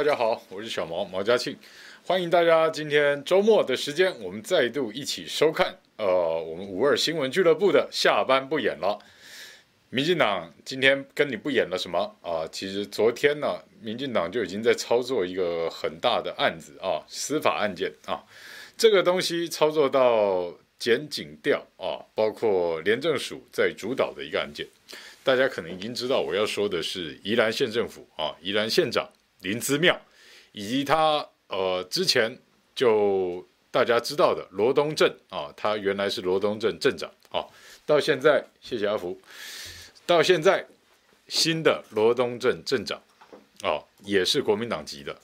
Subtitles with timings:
[0.00, 1.54] 大家好，我是小毛毛嘉庆，
[2.06, 8.98] 欢迎大家今天周末的时间，我们再度一起收看呃，我们五二新闻俱乐部的下班不演了。
[9.90, 12.48] 民进党今天跟你不演了什么啊？
[12.50, 18.24] 其实昨天呢，民进党就已经在操作一个很大的案子啊，司法案件啊，
[18.78, 24.66] 这个东西操作到检警调啊，包括廉政署在主导的一个案件。
[25.22, 29.06] 大家可能已经知道，我要说的是宜兰县政府啊，宜兰县长
[29.40, 30.00] 林姿妙，
[30.52, 32.38] 以及他呃之前
[32.74, 37.44] 就大家知道的罗东镇啊，他原来是罗东镇镇长啊，
[37.84, 39.20] 到现在谢谢阿福，
[40.06, 40.66] 到现在
[41.28, 43.00] 新的罗东镇镇长
[43.62, 45.16] 啊，也是国民党籍的，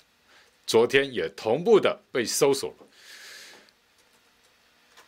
[0.67, 2.87] 昨天也同步的被搜索了，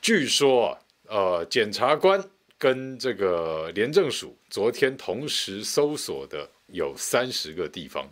[0.01, 2.23] 据说啊，呃检察官。
[2.61, 8.05] 跟这个廉政署昨天同时搜索的有三十个地方，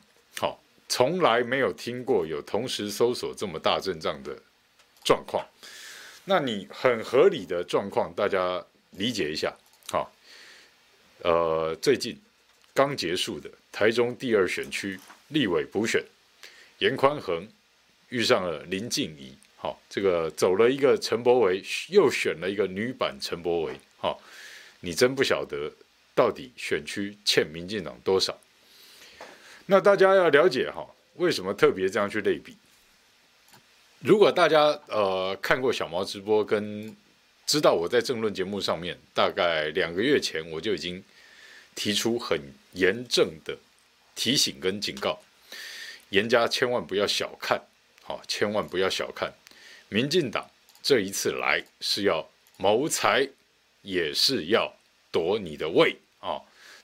[0.89, 4.37] 从来没有听过有同时搜索这么大阵仗的
[5.05, 5.47] 状况。
[6.25, 9.55] 那你很合理的状况，大家理解一下，
[9.91, 10.13] 好，
[11.23, 12.21] 呃，最近
[12.75, 14.99] 刚结束的台中第二选区
[15.29, 16.05] 立委补选，
[16.79, 17.47] 颜宽恒
[18.09, 23.79] 遇上了林静怡，好，这个走了一个陈柏惟，又选了一个女版陈柏惟。
[23.99, 24.21] 好，
[24.81, 25.71] 你真不晓得
[26.15, 28.37] 到底选区欠民进党多少？
[29.67, 30.87] 那大家要了解哈，
[31.17, 32.57] 为什么特别这样去类比？
[34.01, 36.97] 如果大家呃看过小毛直播，跟
[37.47, 41.03] 知道我在政论节目上面，大概两个月前我就已经
[41.75, 42.41] 提出很
[42.73, 43.57] 严正的
[44.15, 45.21] 提醒跟警告，
[46.11, 47.61] 严家千万不要小看，
[48.03, 49.33] 好，千万不要小看
[49.89, 50.49] 民进党
[50.83, 53.29] 这一次来是要谋财。
[53.83, 54.75] 也是要
[55.13, 55.97] 夺你的位，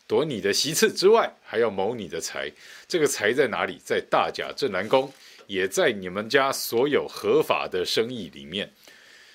[0.06, 2.50] 夺你的席次之外，还要谋你的财。
[2.86, 3.78] 这个财在哪里？
[3.82, 5.12] 在大甲镇澜宫，
[5.46, 8.72] 也在你们家所有合法的生意里面。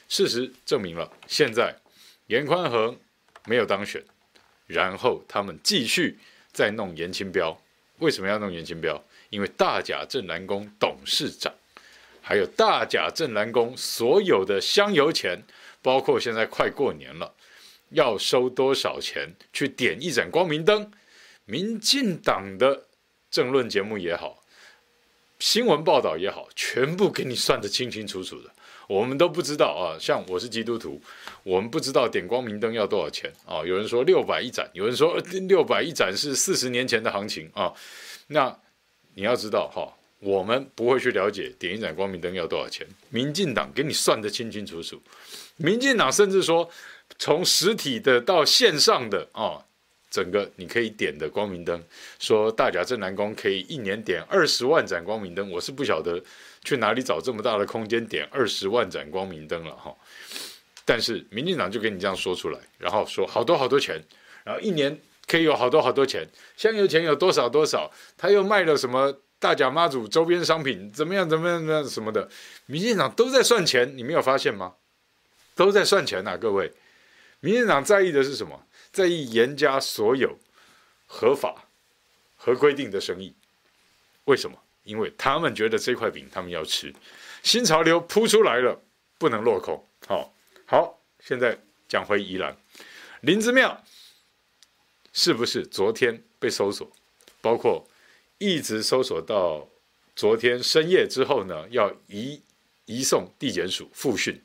[0.07, 1.75] 事实证明了，现在
[2.27, 2.97] 严宽恒
[3.45, 4.03] 没有当选，
[4.65, 6.19] 然后他们继续
[6.51, 7.59] 在弄严清标。
[7.99, 9.03] 为什么要弄严清标？
[9.29, 11.53] 因为大甲镇澜宫董事长，
[12.21, 15.41] 还有大甲镇澜宫所有的香油钱，
[15.81, 17.33] 包括现在快过年了。
[17.89, 20.91] 要收多少钱去点一盏光明灯？
[21.45, 22.87] 民进党的
[23.31, 24.43] 政论节目也好，
[25.39, 28.51] 新闻报道也好，全部给你算得清清楚楚的。
[28.89, 31.01] 我们都不知道啊，像我是基督徒，
[31.43, 33.63] 我们不知道点光明灯要多少钱啊。
[33.65, 37.73] 有人说六百一盏，有人说 六百一盏是四十年前的行情啊。
[38.27, 38.53] 那
[39.13, 39.89] 你要知道哈，
[40.19, 42.85] 我们不会去了解点一盏光明灯要多少钱。
[43.09, 45.01] 民进党给你算得清清楚楚，
[45.55, 46.69] 民进党甚至说。
[47.19, 49.63] 从实体的到线上的、哦，
[50.09, 51.83] 整个你可以点的光明灯，
[52.19, 56.21] 说大甲镇南宫可以一年点二十万盏光明灯，我是不晓得
[56.63, 59.93] 去哪里找这么大的空间点二十万盏光明灯了哈。
[60.85, 64.01] 但是民进党就给你这样说出来，然后说好多好多钱，
[64.43, 66.25] 然后一年可以有好多好多钱，
[66.55, 72.29] 香油钱有多少多少，他又卖了什么大甲妈祖周边商品，怎么样怎么样怎么样什么的，
[72.67, 74.75] 民进党都在算钱，你没有发现吗？
[75.55, 76.71] 都在算钱呐、啊，各位。
[77.39, 78.67] 民进党在意的是什么？
[78.91, 80.37] 在意严加所有
[81.05, 81.69] 合法、
[82.35, 83.35] 合规定的生意。
[84.25, 84.57] 为什么？
[84.83, 86.93] 因为他们觉得这块饼他们要吃。
[87.43, 88.81] 新潮流扑出来了，
[89.17, 89.85] 不能落空。
[90.07, 90.33] 好，
[90.65, 92.57] 好，现在讲回宜兰
[93.21, 93.83] 林之妙，
[95.13, 96.89] 是不是昨天被搜索？
[97.41, 97.87] 包括
[98.37, 99.67] 一直搜索到
[100.15, 101.67] 昨天深夜之后呢？
[101.69, 102.41] 要移
[102.85, 104.41] 移送地检署复讯。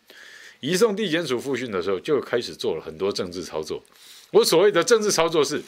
[0.63, 3.83] 移送地检署复讯的时候，就开始做了很多政治操作。
[4.31, 5.61] 我所谓的政治操作是，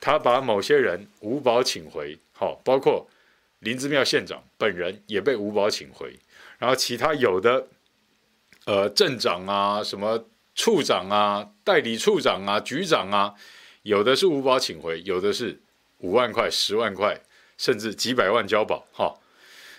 [0.00, 3.08] 他把某些人无保请回，好，包括
[3.58, 6.16] 林姿妙县长本人也被无保请回，
[6.58, 7.66] 然后其他有的，
[8.66, 13.34] 呃，镇长啊，什么处长啊，代理处长啊，局长啊，
[13.82, 15.60] 有的是无保请回，有的是
[15.98, 17.20] 五万块、十万块，
[17.58, 19.12] 甚至几百万交保，哈。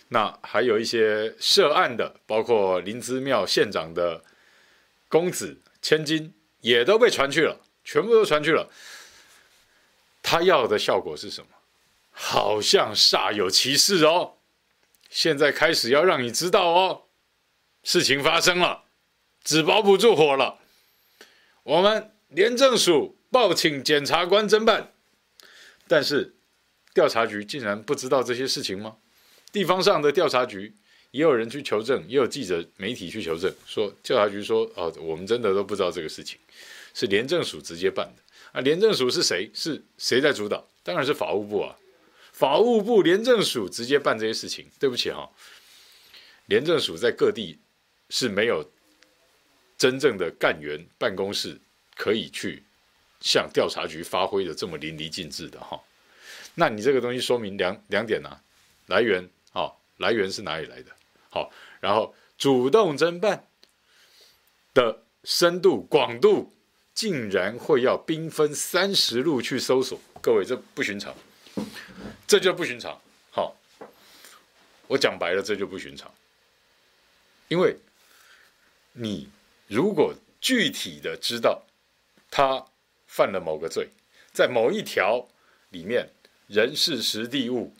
[0.10, 4.22] 那还有一些涉案的，包括林姿妙县长的。
[5.08, 8.70] 公子千金也都被传去了，全部都传去了。
[10.22, 11.48] 他要的效果是什么？
[12.12, 14.38] 好像煞有其事哦。
[15.10, 17.04] 现在开始要让你知道哦，
[17.84, 18.84] 事情发生了，
[19.44, 20.60] 纸包不住火了。
[21.64, 24.92] 我们廉政署报请检察官侦办，
[25.88, 26.36] 但是
[26.94, 28.98] 调查局竟然不知道这些事情吗？
[29.52, 30.76] 地方上的调查局。
[31.18, 36.38] 也有人去求证，也有记者媒体去求证，说调查局说哦，我们真的都不知道这个事情，
[36.94, 38.22] 是廉政署直接办的。
[38.52, 39.50] 啊，廉政署是谁？
[39.52, 40.64] 是谁在主导？
[40.84, 41.76] 当然是法务部啊。
[42.34, 44.68] 法务部廉政署直接办这些事情。
[44.78, 45.28] 对不起哈，
[46.46, 47.58] 廉政署在各地
[48.12, 48.64] 是没有
[49.76, 51.60] 真正的干员办公室
[51.96, 52.62] 可以去
[53.22, 55.82] 向调查局发挥的这么淋漓尽致的哈。
[56.54, 58.40] 那你这个东西说明两两点呢、啊？
[58.86, 60.92] 来源啊，来源是哪里来的？
[61.30, 63.48] 好，然后主动侦办
[64.74, 66.54] 的深度广度。
[66.98, 71.16] 竟然会要兵分三十路去搜索，各位这不寻常，
[72.26, 73.00] 这就不寻常。
[73.30, 73.56] 好，
[74.88, 76.12] 我讲白了，这就不寻常。
[77.50, 77.78] 因为
[78.94, 79.30] 你
[79.68, 81.62] 如果具体的知道
[82.32, 82.66] 他
[83.06, 83.90] 犯了某个罪，
[84.34, 85.28] 在某一条
[85.70, 86.10] 里面，
[86.48, 87.76] 人事时地物、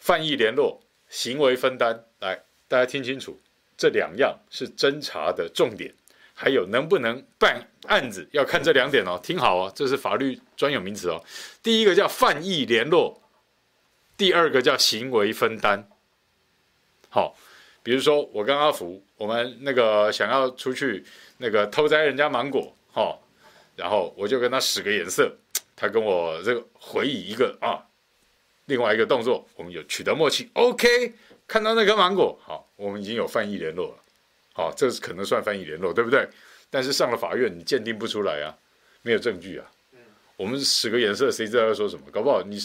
[0.00, 3.40] 犯意联络、行为分担，来，大家听清楚，
[3.76, 5.94] 这两样是侦查的重点。
[6.38, 9.18] 还有能不能办案子，要看这两点哦。
[9.22, 11.24] 听好哦，这是法律专有名词哦。
[11.62, 13.22] 第一个叫犯意联络，
[14.18, 15.88] 第二个叫行为分担。
[17.08, 17.34] 好，
[17.82, 21.02] 比如说我跟阿福，我们那个想要出去
[21.38, 23.18] 那个偷摘人家芒果，哈，
[23.74, 25.34] 然后我就跟他使个眼色，
[25.74, 27.80] 他跟我这个回以一个啊，
[28.66, 30.48] 另外一个动作，我们有取得默契。
[30.52, 31.12] OK，
[31.46, 33.94] 看到那颗芒果，好，我们已经有翻译联络了。
[34.52, 36.28] 好，这是可能算翻译联络，对不对？
[36.68, 38.54] 但是上了法院，你鉴定不出来啊，
[39.02, 39.66] 没有证据啊。
[40.36, 42.02] 我们使个眼色，谁知道要说什么？
[42.10, 42.58] 搞不好你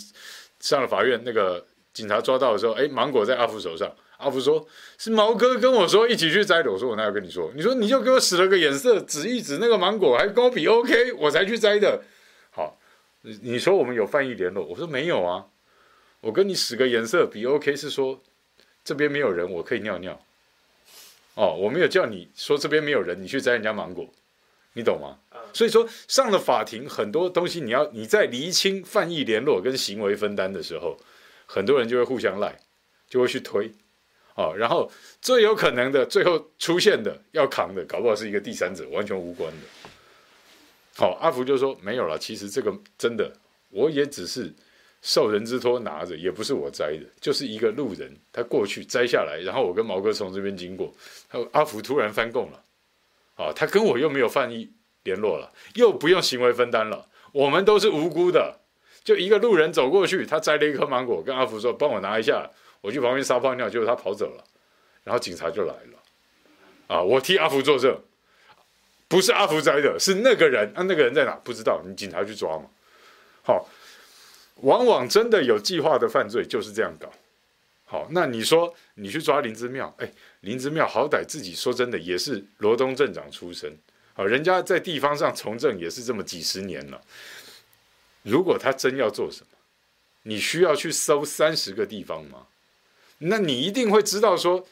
[0.59, 1.63] 上了法院，那个
[1.93, 4.67] 警察抓到的时候，哎，芒果在阿福手上，阿福说
[4.97, 6.71] 是毛哥跟我说一起去摘的。
[6.71, 7.51] 我说我哪有跟你说？
[7.55, 12.01] 你说你就给我使了个眼色，指一指那个芒果，还跟我比 OK，我才去摘的。
[12.49, 12.79] 好，
[13.21, 15.45] 你你说我们有翻译联络，我说没有啊。
[16.21, 18.21] 我跟你使个颜色比 OK 是说
[18.83, 20.19] 这边没有人，我可以尿尿。
[21.33, 24.07] 哦，我没有叫你说这边没有人，你去摘人家芒果，
[24.73, 25.17] 你懂吗？
[25.53, 30.97] 所以说上了法庭，很多东西你要你在厘清犯意联络跟行为分担的时候，
[31.45, 32.59] 很多人就会互相赖，
[33.09, 33.71] 就会去推，
[34.35, 34.91] 哦，然后
[35.21, 39.89] 最有可能的最后出现的要扛的，搞不好是一个第三者，完全无关的。
[40.97, 43.31] 好，阿福就说没有了，其实这个真的，
[43.69, 44.53] 我也只是。
[45.01, 50.93] 受人之托拿着，也不是我摘的，就是一个路人，他过去摘下来，然后我跟毛哥从这边经过，
[51.27, 52.63] 他阿福突然翻供了，
[53.35, 54.71] 啊，他跟我又没有犯意
[55.03, 58.59] 联络了，又不用行为分担了，我们都是无辜的，
[59.03, 62.47] 就一个路人走过去，他摘了一颗芒果，跟阿福说帮我拿一下，
[62.81, 64.43] 我去旁边撒泡尿，结果他跑走了，
[65.03, 67.99] 然后警察就来了，啊，我替阿福作证，
[69.07, 71.31] 不是阿福摘的，是那个人，啊，那个人在哪？
[71.43, 72.65] 不知道，你警察去抓嘛，
[73.41, 73.67] 好。
[74.61, 77.11] 往往真的有计划的犯罪就是这样搞，
[77.85, 80.11] 好，那你说你去抓林之妙，哎，
[80.41, 83.77] 林之妙好歹自己说真的也是罗东镇长出身，
[84.13, 87.01] 好，人家在地方上从政也是这么几十年了。
[88.23, 89.57] 如果他真要做什么，
[90.23, 92.45] 你需要去搜三十个地方吗？
[93.17, 94.67] 那你一定会知道说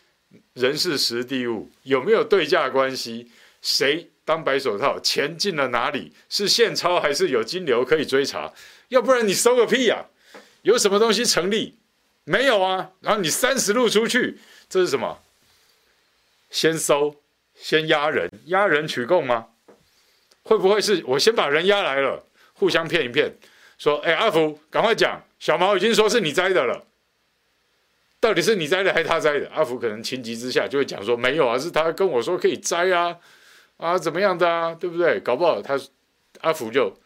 [0.53, 3.31] 人事实地物有没有对价关系，
[3.61, 8.53] 谁当白手套，钱进了哪里，是现钞还是有金流可以追查。
[8.89, 10.05] 要不然你搜个屁呀、啊？
[10.61, 11.79] 有什么东西成立？
[12.25, 12.91] 没有啊。
[12.99, 15.23] 然后你三十路出去，这是什么？
[16.51, 17.15] 先搜，
[17.55, 19.47] 先压人，压人取供吗？
[20.43, 23.37] 会不会是我先把人压来了，互相骗一骗，
[23.77, 26.85] 说：“哎，阿福，赶快讲，小毛已经说是你摘的了，
[28.19, 33.15] 到底是你摘的还是他摘的？”阿福可能情急之下就会讲说：“没有啊，是他跟我说可以摘啊，
[33.77, 35.19] 啊，怎么样的啊，对不对？
[35.19, 35.79] 搞不好他
[36.41, 36.99] 阿福就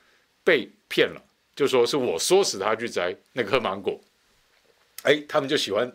[0.43, 1.21] 被骗了。”
[1.55, 3.99] 就说是我唆使他去摘那颗芒果，
[5.03, 5.91] 哎，他们就喜欢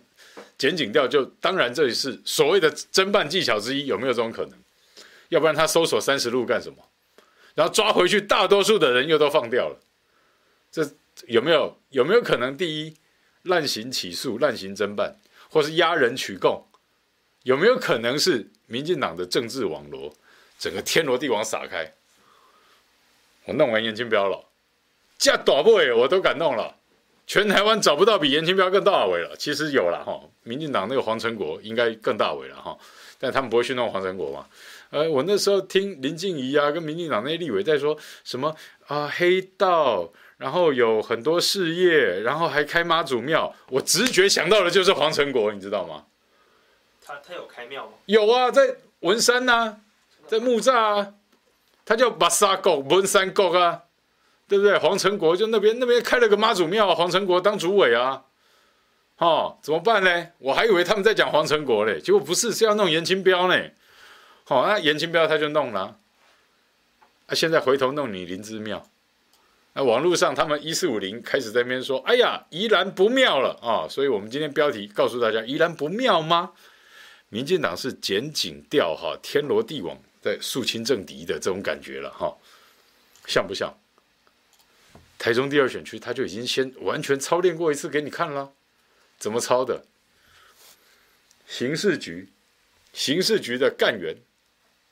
[0.57, 4.59] 剪警调，就当然这里是所谓的侦办技巧之一，有没有这种可能？
[5.31, 6.77] 要不然他搜索三十路干什么？
[7.55, 9.81] 然后抓回去，大多数的人又都放掉了，
[10.71, 10.89] 这
[11.27, 12.57] 有没有有没有可能？
[12.57, 12.97] 第一，
[13.43, 15.17] 滥行起诉、滥行侦办，
[15.51, 16.65] 或是压人取供，
[17.43, 20.15] 有没有可能是民进党的政治网罗，
[20.59, 21.93] 整个天罗地网撒开？
[23.45, 24.48] 我弄完颜清标了。
[25.19, 26.77] 这大尾我都敢弄了，
[27.27, 29.35] 全台湾找不到比颜清标更大尾了。
[29.37, 32.79] 其实有了哈，民进党那个黄成国应该更大尾了哈，
[33.19, 34.47] 但他们不会去弄黄成国嘛。
[34.91, 38.55] 呃，我那时候听林静怡啊，跟民进党那些立委在说什么
[38.87, 46.05] 啊，黑道，然后有很多事业，然后还开妈祖庙，我直觉想到的就是黄成国，你知道吗？
[47.05, 47.93] 他他有开庙吗？
[48.07, 49.77] 有啊，在文山呐、啊，
[50.29, 51.15] 在木栅啊，
[51.85, 53.83] 他叫巴沙国文山国啊。
[54.49, 54.79] 对不对？
[54.79, 58.25] 黄成国就那边那边开了个妈祖庙，黄成国当主委啊，
[59.19, 60.29] 哦，怎么办呢？
[60.39, 63.63] 我还以为他们在讲黄成国嘞，结果不是，是要弄严清标呢。
[64.45, 65.99] 好、哦，那颜清标他就弄了，
[67.27, 68.89] 啊，现在回头弄你林姿妙，
[69.75, 76.53] 那网络上他们一四五零开始在那边说：“哎呀，宜兰不妙了啊！”所以我们今天标题告诉大家：“宜兰不妙吗？”
[77.29, 82.35] 民进党是剪紧调哈，天罗地网在肃清政敌的这种感觉了哈，
[83.27, 83.71] 像不像？
[85.19, 88.53] 台中第二选区他就已经先完全操练过一次给你看了，
[89.19, 89.85] 怎么操的？
[91.47, 92.29] 刑事局，
[92.93, 94.17] 刑事局的干员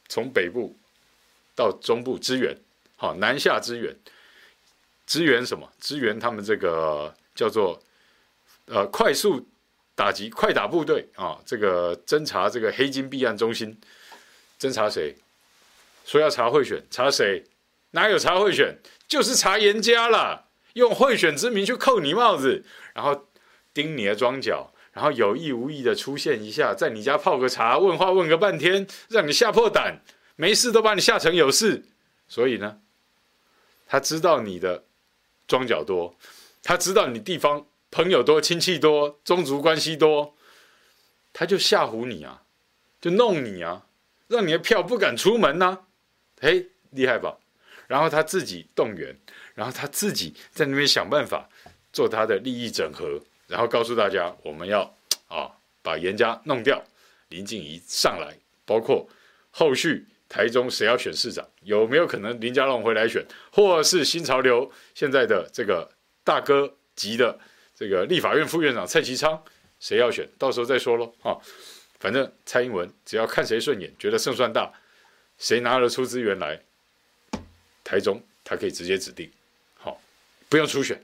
[0.08, 0.76] 从北部
[1.54, 2.56] 到中部支援，
[2.96, 3.96] 好，南下支援，
[5.06, 5.70] 支援什么？
[5.80, 7.82] 支援他们这个叫做
[8.66, 9.46] 呃快速。
[9.98, 11.40] 打击快打部队啊！
[11.46, 13.74] 这个侦查这个黑金弊案中心，
[14.60, 15.16] 侦查谁？
[16.04, 17.42] 说要查贿选，查谁？
[17.92, 18.76] 哪有查贿选？
[19.06, 20.46] 就是查颜家了。
[20.74, 23.28] 用贿选之名去扣你帽子，然后
[23.72, 30.02] 盯你的庄脚，然后有意无意的出现一下，在你家泡个茶，问话问个半天，让你吓破胆，
[30.36, 31.84] 没事都把你吓成有事。
[32.28, 32.80] 所以呢，
[33.86, 34.84] 他知道你的
[35.48, 36.14] 庄脚多，
[36.62, 37.66] 他知道你地方。
[37.88, 40.34] 朋友多，亲戚多，宗族关系多，
[41.32, 42.42] 他就吓唬你啊，
[43.00, 43.86] 就弄你啊，
[44.26, 45.78] 让你的票不敢出门呐、
[46.40, 47.38] 嘿，厉害吧？
[47.86, 49.16] 然后他自己动员，
[49.54, 51.48] 然后他自己在那边想办法
[51.92, 54.82] 做他的利益整合，然后告诉大家我们要
[55.28, 55.50] 啊
[55.82, 56.82] 把颜家弄掉，
[57.28, 59.08] 林静仪上来，包括
[59.50, 65.90] 后续台中谁要选市长，有没有可能林佳龙回来选，或是新潮流现在的这个
[66.24, 67.38] 大哥级的。
[67.78, 69.38] 这个立法院副院长蔡其昌，
[69.78, 71.14] 谁要选，到时候再说喽。
[71.20, 71.38] 哈，
[72.00, 74.72] 反正蔡英文只要看谁顺眼，觉得胜算大，
[75.36, 76.58] 谁拿得出资源来，
[77.86, 79.30] 台中他可以直接指定。
[79.74, 80.00] 好，
[80.48, 81.00] 不用初选，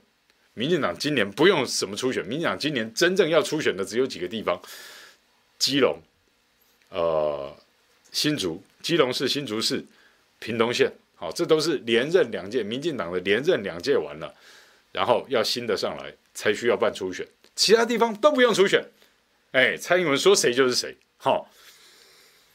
[0.53, 4.61] 民进党今年不用什么初选，民进党今年真正要初选的只有几个地方：
[5.57, 5.97] 基隆、
[6.89, 7.55] 呃
[8.11, 9.81] 新竹、基隆市、新竹市、
[10.39, 10.91] 屏东县。
[11.15, 14.35] 好，这都是连任两届，民进党的连任两届完了，
[14.91, 16.13] 然后要新的上来。
[16.35, 18.83] 才需要办初选，其他地方都不用初选。
[19.51, 20.97] 哎，蔡英文说谁就是谁。
[21.17, 21.47] 好、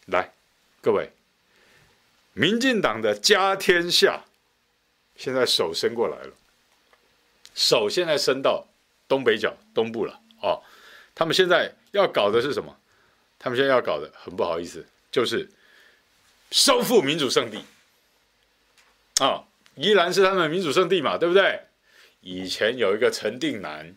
[0.06, 0.32] 来，
[0.82, 1.08] 各位，
[2.38, 4.24] 民进党的家天下，
[5.16, 6.32] 现在手伸过来了，
[7.52, 8.68] 手现在伸到
[9.08, 10.20] 东北角东部了。
[10.40, 10.62] 哦，
[11.16, 12.78] 他们现在要搞的是什么？
[13.40, 15.50] 他们现在要搞的很不好意思，就是
[16.52, 17.58] 收复民主圣地。
[19.18, 21.62] 啊、哦，宜兰是他们民主圣地嘛，对不对？
[22.20, 23.96] 以前有一个陈定南，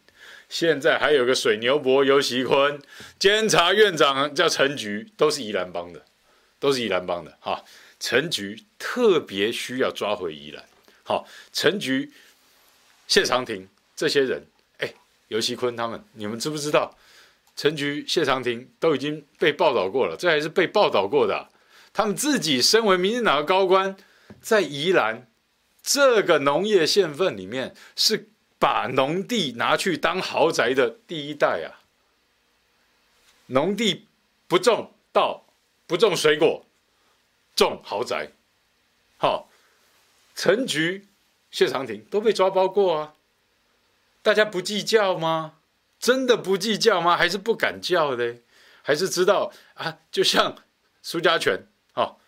[0.49, 2.81] 现在还有个水牛伯游锡堃，
[3.19, 6.03] 监察院长叫陈菊，都是宜兰帮的，
[6.59, 7.63] 都是宜兰帮的哈。
[8.01, 10.65] 陈菊特别需要抓回宜兰，
[11.03, 12.11] 好，陈菊、
[13.07, 14.43] 谢长廷这些人，
[14.79, 14.91] 哎，
[15.27, 16.97] 游锡坤他们，你们知不知道？
[17.55, 21.49] 陈菊、谢长廷都已经被报道过了，这还是被报道过的。
[21.93, 23.95] 他们自己身为民进党的高官，
[24.41, 25.27] 在宜兰。
[25.83, 28.29] 这个农业县份里面是
[28.59, 31.81] 把农地拿去当豪宅的第一代啊！
[33.47, 34.07] 农地
[34.47, 35.45] 不种稻，
[35.87, 36.65] 不种水果，
[37.55, 38.31] 种豪宅。
[39.17, 39.49] 好，
[40.35, 41.07] 陈菊、
[41.51, 43.13] 谢长廷都被抓包过啊！
[44.21, 45.55] 大家不计较吗？
[45.99, 47.15] 真的不计较吗？
[47.15, 48.37] 还是不敢叫的？
[48.81, 49.99] 还是知道啊？
[50.11, 50.55] 就像
[51.01, 52.19] 苏家全，好，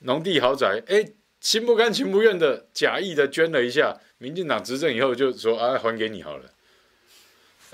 [0.00, 1.12] 农地豪宅，哎。
[1.38, 6.50] 心不甘情不愿的假意的捐了一下，民进党执政以后就说啊，还给你好了。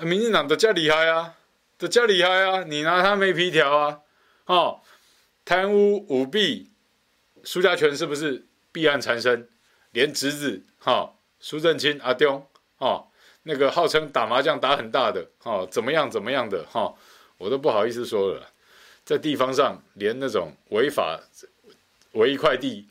[0.04, 1.36] 民进党的加厉害啊，
[1.78, 4.00] 的加厉害啊，你拿他没皮条啊，
[4.44, 4.80] 哦，
[5.46, 6.71] 贪污舞弊，
[7.44, 9.48] 苏家全是不是弊案缠身？
[9.90, 12.46] 连侄子哈苏正清阿东
[12.78, 13.08] 哦，
[13.42, 16.96] 那个号称打麻将打很大的哦，怎么样怎么样的哈、哦，
[17.36, 18.48] 我都不好意思说了，
[19.04, 21.20] 在地方上连那种违法
[22.12, 22.88] 违一块地。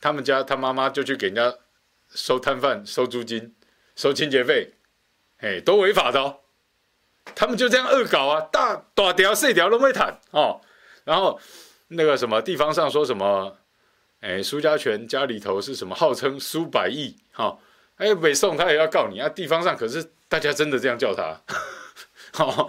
[0.00, 1.52] 他们家他妈妈就去给人家
[2.10, 3.56] 收摊贩、收租金、
[3.96, 4.74] 收清洁费，
[5.38, 6.40] 哎，都违法的哦。
[7.34, 10.60] 他们就这样恶搞啊，大大条细条都没谈哦。
[11.02, 11.40] 然后
[11.88, 13.58] 那个什么地方上说什么，
[14.20, 17.58] 哎，苏家全家里头是什么号称苏百亿哈、哦，
[17.96, 19.28] 哎，北宋他也要告你啊。
[19.28, 21.40] 地方上可是大家真的这样叫他，
[22.42, 22.68] 哦，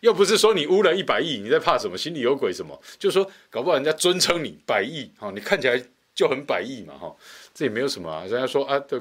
[0.00, 1.96] 又不是说你污了一百亿，你在怕什么？
[1.96, 2.80] 心里有鬼什么？
[2.98, 5.82] 就是说搞不好人家尊称你百亿，哈、你看起来。
[6.16, 7.14] 就很百亿嘛，哈，
[7.52, 8.22] 这也没有什么啊。
[8.22, 8.98] 人家说啊，的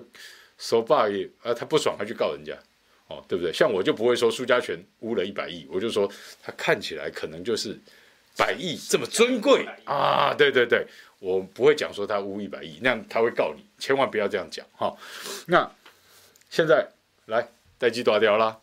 [0.57, 2.53] 手把也啊，他不爽，他去告人家，
[3.07, 3.53] 哦，对不对？
[3.53, 6.11] 像我就不会说苏家全污了一百亿，我就说
[6.43, 7.79] 他看起来可能就是
[8.35, 10.85] 百亿这么尊贵啊，对对对，
[11.25, 14.95] 我不会讲说他污一百亿，那样他会告你，千万不要这样讲哈。
[15.47, 15.71] 那
[16.51, 16.87] 现在
[17.25, 18.59] 来代志大条啦，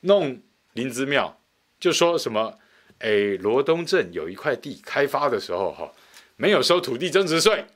[0.00, 0.40] 弄
[0.72, 1.38] 林芝庙，
[1.78, 2.58] 就说什么？
[3.00, 5.92] 哎，罗东镇有一块地开发的时候，哈。
[6.40, 7.66] 没有收土地增值税，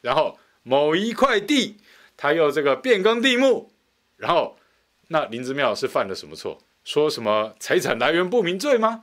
[0.00, 1.76] 然后某一块地
[2.16, 3.70] 他又这个变更地目，
[4.16, 4.58] 然后
[5.08, 6.58] 那林姿妙是犯了什么错？
[6.82, 9.02] 说什么财产来源不明罪吗？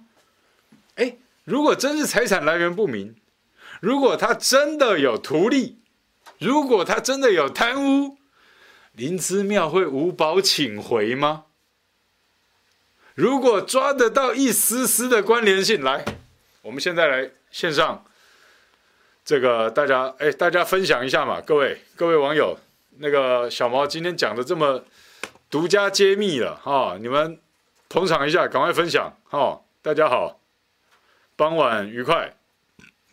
[0.95, 3.15] 哎，如果真是财产来源不明，
[3.83, 5.77] 如果他真的有图利，
[6.39, 8.17] 如果他真的有贪污，
[8.93, 11.47] 林姿妙会无保请回吗？
[13.13, 16.05] 如果抓得到一丝丝的关联性，来，
[16.61, 18.05] 我们现在来线上，
[19.25, 22.57] 这个大家哎，大家分享一下嘛，各位各位网友，
[22.99, 24.85] 那个小毛今天讲的这么
[25.49, 27.37] 独家揭秘了哈、哦，你们
[27.89, 30.39] 捧场一下，赶快分享哈、哦，大家好，
[31.35, 32.37] 傍晚愉快，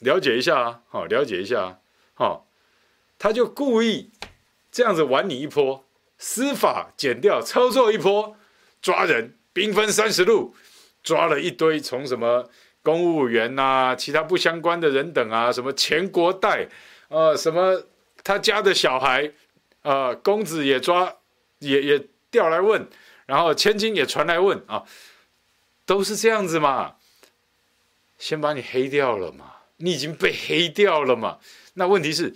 [0.00, 1.78] 了解一下啊，好、哦，了解一下啊、
[2.16, 2.42] 哦，
[3.18, 4.10] 他就故意
[4.70, 5.84] 这样子玩你一波，
[6.18, 8.36] 司法减掉操作一波，
[8.82, 9.36] 抓人。
[9.52, 10.54] 兵分三十路，
[11.02, 12.48] 抓了一堆从什么
[12.84, 16.68] 公务员呐、其他不相关的人等啊，什么钱国代，
[17.08, 17.82] 呃，什么
[18.22, 19.32] 他家的小孩，
[19.82, 21.16] 呃，公子也抓，
[21.58, 22.88] 也也调来问，
[23.26, 24.84] 然后千金也传来问啊，
[25.84, 26.94] 都是这样子嘛。
[28.18, 31.38] 先把你黑掉了嘛，你已经被黑掉了嘛。
[31.74, 32.34] 那问题是，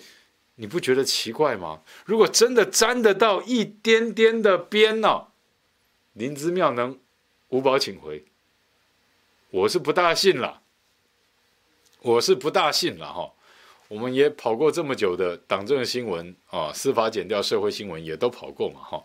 [0.57, 1.81] 你不觉得奇怪吗？
[2.05, 5.29] 如果真的沾得到一点点的边呢、哦，
[6.13, 6.99] 林之妙能？
[7.51, 8.25] 无保请回，
[9.51, 10.63] 我是不大信了，
[12.01, 13.31] 我是不大信了哈。
[13.87, 19.05] 我们也跑过这么久的党政新闻啊，司法减调社会新闻也都跑过嘛哈。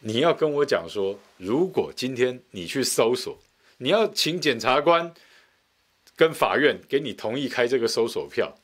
[0.00, 3.36] 你要跟我讲说，如果今天你去搜索，
[3.78, 5.12] 你要请检察官
[6.20, 8.54] 跟法院给你同意开这个搜索票，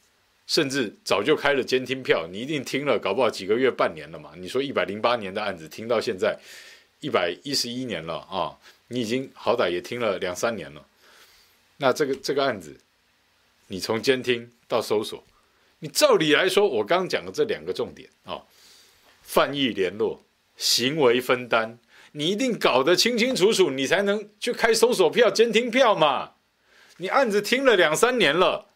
[0.46, 4.32] 甚至早就开了监听票，你一定听了，搞不好几个月、半年了嘛。
[4.36, 6.38] 你说一百零八年的案子听到现在。
[7.00, 8.56] 一百一十一年了啊，
[8.88, 10.84] 你已经好歹也听了两三年了。
[11.76, 12.74] 那这个这个案子，
[13.68, 15.22] 你从监听到搜索，
[15.80, 18.42] 你照理来说，我刚刚讲的这两个重点啊，
[19.22, 20.22] 犯意联络、
[20.56, 21.78] 行为分担，
[22.12, 26.32] 你一定搞得清清楚楚，你才能去开搜索票、监听票嘛。
[26.98, 28.66] 你案子听了两三年了，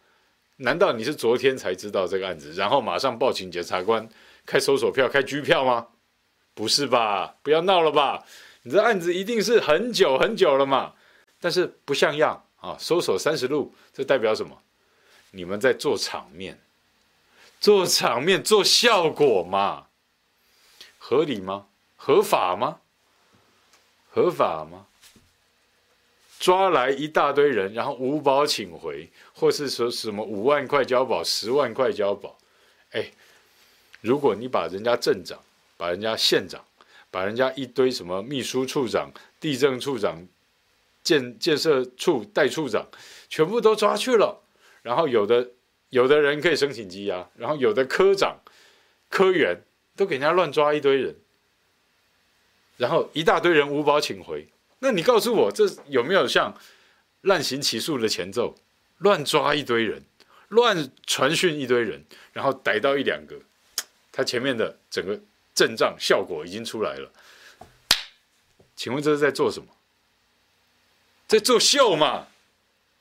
[0.56, 4.08] 难道你是昨天才知道这个案子，然后马上报请检察官
[4.44, 5.88] 开搜索票、开拘票吗？
[6.52, 7.36] 不是吧？
[7.42, 8.24] 不要闹了吧！
[8.62, 10.94] 你这案子一定是很久很久了嘛。
[11.42, 12.76] 但是不像样啊！
[12.78, 14.60] 搜索三十路，这代表什么？
[15.30, 16.60] 你们在做场面，
[17.58, 19.86] 做场面，做效果嘛？
[20.98, 21.68] 合理吗？
[21.96, 22.80] 合法吗？
[24.10, 24.88] 合法吗？
[26.40, 32.38] 抓来一大堆人，然后无保请回，或是说什么五万块交保，十万块交保？
[32.92, 33.10] 哎，
[34.00, 35.38] 如果你把人家镇长，
[35.76, 36.64] 把人家县长，
[37.10, 40.26] 把人家一堆什么秘书处长、地政处长、
[41.04, 42.88] 建建设处代处长，
[43.28, 44.40] 全部都抓去了。
[44.80, 45.50] 然后有的
[45.90, 48.38] 有的人可以申请羁押，然后有的科长、
[49.10, 49.62] 科员
[49.94, 51.14] 都给人家乱抓一堆人，
[52.78, 54.48] 然后一大堆人无保请回。
[54.80, 56.54] 那你告诉我，这有没有像
[57.22, 58.58] 滥行起诉的前奏？
[58.98, 60.02] 乱抓一堆人，
[60.48, 63.40] 乱传讯一堆人，然后逮到一两个，
[64.12, 65.18] 他前面的整个。
[65.52, 67.12] 阵仗效果已经出来了，
[68.76, 69.66] 请问这是在做什么？
[71.26, 72.28] 在作秀嘛？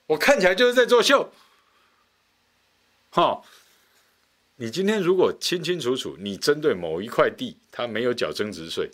[0.07, 1.31] 我看起来就是在作秀。
[3.11, 3.41] 哈，
[4.57, 8.89] 你今天如果清清楚楚，你针对某一块地，他没有缴增值税，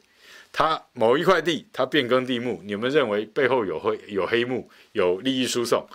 [0.58, 5.86] 他某一块地他变更地目，你们认为背后有黑有黑幕，有利益输送，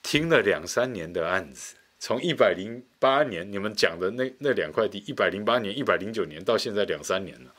[0.00, 1.74] 听了两三年的案子。
[1.98, 7.52] 从一百零八年你们讲的那那两块地，一百零八年、一百零九年到现在两三年了，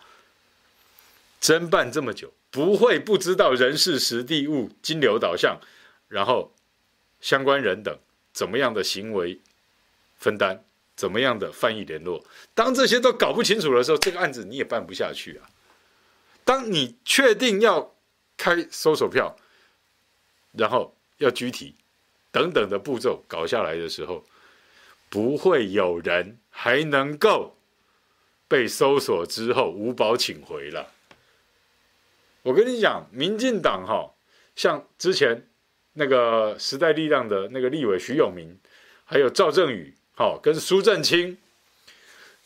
[1.41, 5.59] 侦办这么久，不会不知道人事、时地、物、金流导向，
[6.07, 6.53] 然后
[7.19, 7.93] 相关人等
[8.31, 9.37] 怎么样的行为
[10.15, 10.63] 分担，
[10.95, 12.25] 怎么样的翻译联络。
[12.53, 15.49] 当这些都搞不清楚的时候，这个案子你也办不下去啊。
[16.45, 17.93] 当你确定要
[18.37, 19.35] 开搜索票，
[20.53, 21.75] 然后要拘提
[22.31, 24.23] 等等的步骤搞下来的时候，
[25.09, 27.57] 不会有人还能够
[28.47, 30.91] 被搜索之后无保请回了。
[32.43, 34.13] 我跟你讲，民进党哈，
[34.55, 35.47] 像之前
[35.93, 38.59] 那个时代力量的那个立委徐永明，
[39.03, 41.39] 还有赵正宇，哈，跟苏震清，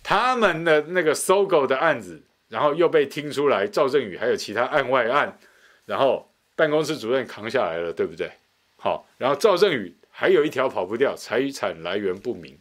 [0.02, 5.40] 他们的那个搜狗的案子，然后又被听出来，赵正宇还有其他案外案，
[5.86, 8.30] 然后办公室主任扛下来了，对不对？
[8.76, 9.96] 好，然后赵正宇。
[10.12, 12.60] 还有一条跑不掉，财产来源不明，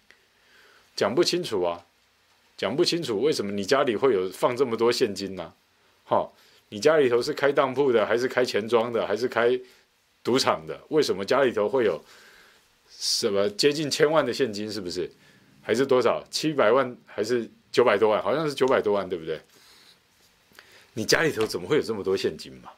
[0.94, 1.85] 讲不清楚啊，
[2.57, 5.53] 讲不清楚，为什么你家里会有放这么多现金呢？
[6.05, 6.31] 哈，
[6.68, 9.59] 你家里头是开当铺的，还是开钱庄的，还是开
[10.22, 10.81] 赌场的？
[10.90, 12.01] 为什么家里头会有
[12.88, 14.70] 什么接近千万的现金？
[14.70, 15.11] 是不是？
[15.61, 16.22] 还是多少？
[16.31, 19.40] 七百万还是九百多万，好像是九百多万，对不对？
[20.99, 22.71] 你家里头怎么会有这么多现金嘛？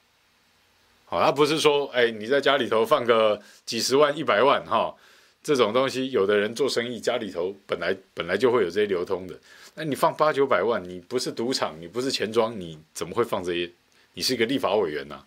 [1.06, 4.94] 好，他不是说，哎，你在家里头放个几十万、一百万，哈，
[5.42, 9.34] 这种东西，有的人做生意，家里头本来本来就会有这些流通的。
[9.74, 13.70] 那你放八九百万，你不是赌场，你不是钱庄，你怎么会放这些？
[14.12, 15.24] 你是一个立法委员呐、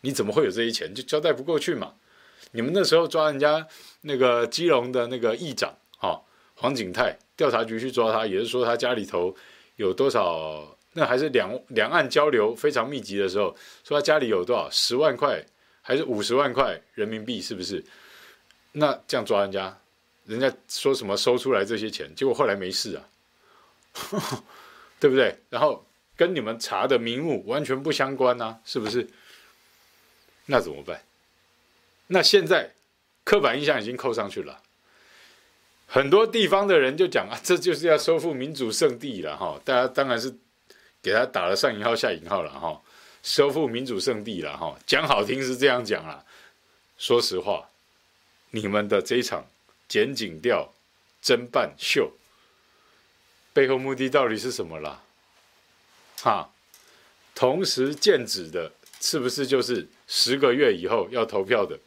[0.00, 0.92] 你怎么会有这些钱？
[0.92, 1.92] 就交代不过去嘛。
[2.50, 3.64] 你们那时候抓人家
[4.00, 6.20] 那个基隆的那个议长，哈，
[6.56, 9.36] 黄景泰，调查局去抓他，也是说他家里头
[9.76, 10.73] 有多少？
[10.94, 13.54] 那还是两两岸交流非常密集的时候，
[13.84, 15.44] 说他家里有多少十万块，
[15.82, 17.42] 还是五十万块人民币？
[17.42, 17.84] 是不是？
[18.72, 19.76] 那这样抓人家，
[20.24, 23.04] 人家说什么收出来这些钱，结果后来没事啊。
[24.98, 25.36] 对不对？
[25.50, 25.84] 然后
[26.16, 29.06] 跟你们查的名目完全不相关啊，是不是？
[30.46, 31.02] 那怎么办？
[32.06, 32.72] 那现在
[33.22, 34.60] 刻板印象已经扣上去了，
[35.86, 39.60] 很多地方的人就讲啊，这就是要收复民主圣地了哈。
[39.64, 40.34] 大家当然是
[41.04, 42.80] 给他打了上引号下引号了哈，
[43.22, 44.74] 收复民主圣地了哈。
[44.86, 46.24] 讲好听是这样讲啦，
[46.96, 47.68] 说实话，
[48.52, 49.46] 你们的这一场
[49.86, 50.72] 剪警调
[51.22, 52.10] 侦办秀。
[53.52, 55.02] 背后目的到底是什么啦？
[56.22, 56.50] 哈，
[57.34, 61.78] 同时剑指的是不是就是十个月以后要投票的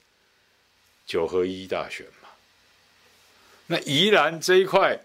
[1.08, 2.30] 九合一大选嘛？
[3.66, 5.02] 那宜兰这一块，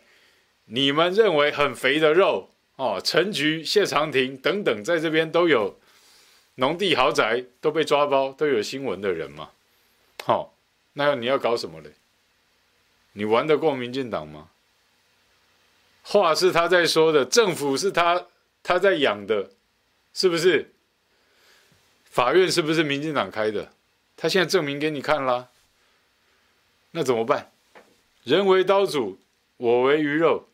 [0.66, 2.50] 你们认为很肥的肉
[2.82, 5.78] 哦，陈菊、谢长廷等等，在这边都有
[6.56, 9.50] 农地豪宅都被抓包，都有新闻的人嘛？
[10.24, 10.50] 好、哦，
[10.94, 11.92] 那你要搞什么嘞？
[13.12, 14.48] 你玩得过民进党吗？
[16.02, 18.26] 话是他在说的，政府是他
[18.64, 19.50] 他在养的，
[20.12, 20.72] 是不是？
[22.06, 23.72] 法院是不是民进党开的？
[24.16, 25.50] 他现在证明给你看啦。
[26.90, 27.52] 那怎么办？
[28.24, 29.18] 人为刀俎，
[29.58, 30.48] 我为鱼肉，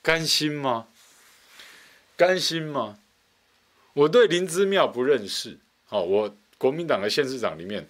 [0.00, 0.88] 甘心吗？
[2.16, 2.98] 甘心吗？
[3.92, 7.88] 我对林姿妙不认识，好，我国民党的县市长里面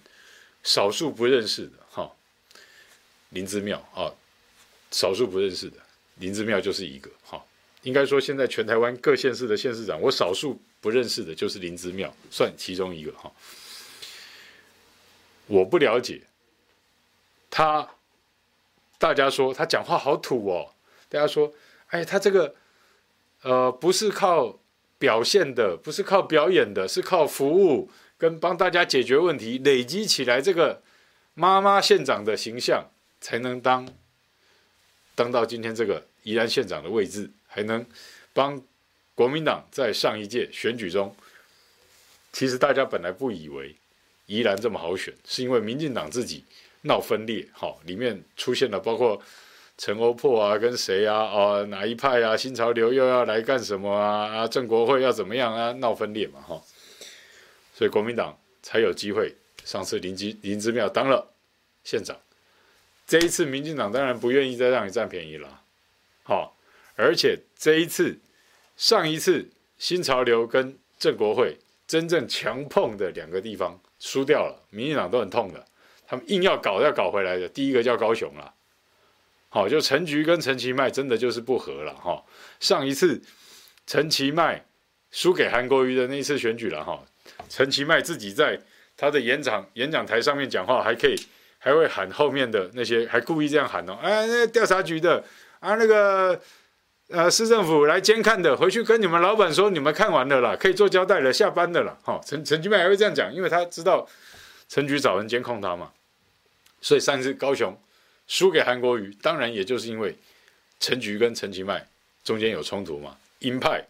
[0.63, 2.11] 少数不认识的，哈，
[3.29, 4.13] 林姿妙啊，
[4.91, 5.77] 少数不认识的。
[6.17, 7.43] 林姿妙就是一个哈，
[7.81, 13.31] 应该说现在全台湾各县市的县市长，我少数不认识的就是林姿妙，算其中一个哈。
[15.47, 16.21] 我不了解
[17.49, 17.89] 他，
[18.97, 20.73] 大家说他讲话好土哦，
[21.09, 21.51] 大家说，
[21.87, 22.55] 哎，他这个
[23.45, 24.59] 呃不是靠
[24.97, 30.81] 表现的，不是靠表演的，是靠服务跟帮大家解决问题累积起来，这个
[31.35, 32.89] 妈妈县长的形象
[33.21, 33.87] 才能当。
[35.13, 37.85] 当到今天这个宜兰县长的位置，还能
[38.33, 38.59] 帮
[39.13, 41.15] 国民党在上一届选举中，
[42.33, 43.75] 其实大家本来不以为
[44.25, 46.43] 宜兰这么好选，是因为民进党自己
[46.81, 49.21] 闹分裂，好，里面出现了包括
[49.77, 54.27] 陈欧珀啊，跟谁啊，哦，哪一派啊，新潮流又要来干什么啊？
[54.27, 55.71] 啊，郑国会要怎么样啊？
[55.73, 56.61] 闹分裂嘛，哈，
[57.73, 59.35] 所以国民党才有机会，
[59.65, 61.33] 上次林基林姿妙当了
[61.83, 62.17] 县长。
[63.05, 65.61] 这一次，民进党当然不愿意再让你占便宜了，
[66.23, 66.57] 好，
[66.95, 68.17] 而且这一次，
[68.77, 75.63] 上一次新潮流跟郑国会真正强碰的两个地方输掉了，民进党都很痛的，
[76.07, 77.47] 他们硬要搞要搞回来的。
[77.47, 78.54] 第一个叫高雄了，
[79.55, 82.21] 好，就陈菊跟陈其迈真的就是不合了哈。
[82.59, 83.21] 上一次
[83.87, 84.65] 陈其迈
[85.11, 87.01] 输给韩国瑜的那一次选举了哈，
[87.47, 88.59] 陈其迈自己在
[88.97, 91.15] 他的演讲演讲台上面讲话还可以。
[91.57, 95.23] 还会喊后面的那些，还故意这样喊哦，哎，那调查局的
[95.59, 96.39] 啊，那个
[97.09, 101.97] 呃，市政府来监看的，回去跟你们老板说，你们看完了啦，可以做交代了，下班的了。
[102.03, 104.07] 哈，陈陈其迈还会这样讲，因为他知道
[104.69, 105.91] 陈局找人监控他嘛，
[106.81, 107.75] 所以上次高雄
[108.27, 110.15] 输给韩国瑜，当然也就是因为
[110.79, 111.87] 陈菊跟陈其迈
[112.23, 113.85] 中间有冲突嘛，鹰派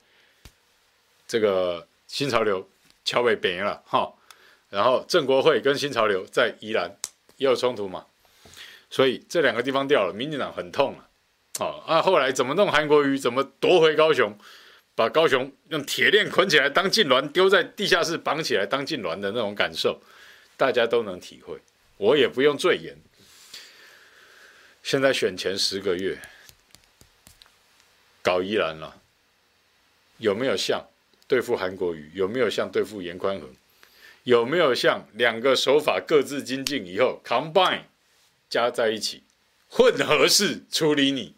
[1.27, 2.67] 这个新潮流
[3.03, 4.13] 桥北扁了哈，
[4.69, 6.95] 然后郑国会跟新潮流在宜兰。
[7.37, 8.05] 也有冲突嘛，
[8.89, 11.03] 所以这两个地方掉了，民进党很痛啊。
[11.59, 13.19] 好啊，后来怎么弄韩国瑜？
[13.19, 14.33] 怎么夺回高雄？
[14.95, 20.01] 把高雄用铁链捆起来当禁臠，丢在地下室绑起来当禁臠的那种感受，
[20.55, 21.59] 大家都能体会。
[21.97, 22.95] 我也不用赘言。
[24.85, 26.15] 现在选前十个月
[28.21, 29.01] 搞宜兰了，
[30.19, 30.85] 有没有像
[31.27, 32.11] 对付韩国瑜？
[32.13, 33.51] 有没有像对付严宽恒？
[34.25, 37.85] 有没有像两个手法各自精进以后 combine
[38.47, 39.23] 加在一起
[39.69, 41.33] 混合式处理你，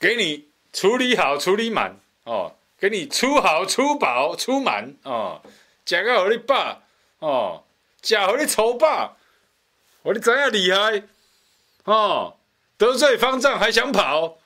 [0.00, 5.40] 给你处理好处理满哦，给你出好出饱出满哦，
[5.84, 6.82] 加个好你饱
[7.20, 7.64] 哦，
[8.00, 9.16] 加好你丑饱，
[10.02, 11.04] 我你怎样厉害
[11.84, 12.38] 哦？
[12.78, 14.38] 得罪方丈还想跑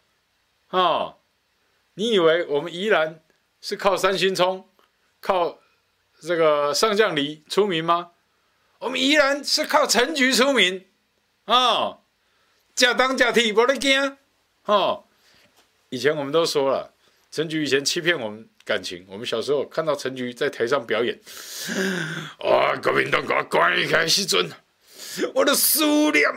[0.70, 1.16] 哦？
[1.94, 3.22] 你以为我们宜兰
[3.62, 4.68] 是靠三星葱、
[5.20, 5.58] 靠
[6.20, 8.10] 这个上将梨出名吗？
[8.80, 10.84] 我们宜兰是靠陈菊出名
[11.46, 12.00] 啊！
[12.74, 14.18] 假当假替，不得惊
[14.66, 15.04] 哦。
[15.88, 16.92] 以前我们都说了，
[17.30, 19.06] 陈菊以前欺骗我们感情。
[19.08, 21.18] 我们小时候看到陈菊在台上表演，
[22.44, 24.50] 哇，国民党给我关开时阵，
[25.34, 26.30] 我的思念，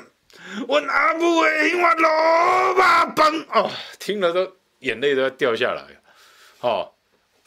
[0.67, 5.83] 我阿母的那碗萝卜崩哦，听了都眼泪都要掉下来。
[6.61, 6.91] 哦，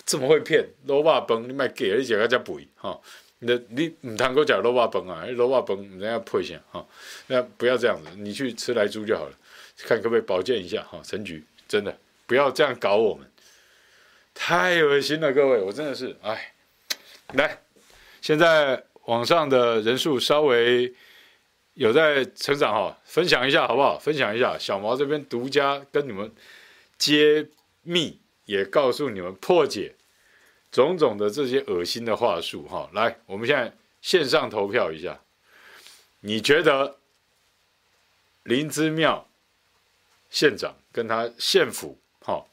[0.05, 3.01] 怎么会骗萝卜崩，你卖给你讲个叫肥哈。
[3.45, 5.27] 那你唔通够讲萝卜崩啊？
[5.27, 6.87] 萝卜饭人家配下哈，
[7.27, 9.33] 那不要这样子，你去吃来猪就好了，
[9.79, 11.01] 看可不可以保健一下哈。
[11.03, 13.29] 陈局真的不要这样搞我们，
[14.33, 16.53] 太恶心了，各位，我真的是哎，
[17.35, 17.59] 来，
[18.21, 20.95] 现在网上的人数稍微
[21.75, 23.99] 有在成长哈，分享一下好不好？
[23.99, 26.33] 分享一下，小毛这边独家跟你们
[26.99, 27.49] 揭
[27.83, 29.95] 秘，也告诉你们破解。
[30.71, 35.21] 种种的这些恶心的话术，哈，来，我们现在线上投票一下，
[36.21, 36.97] 你觉得
[38.45, 39.29] 林之妙
[40.31, 42.47] 县长跟他县府，哈，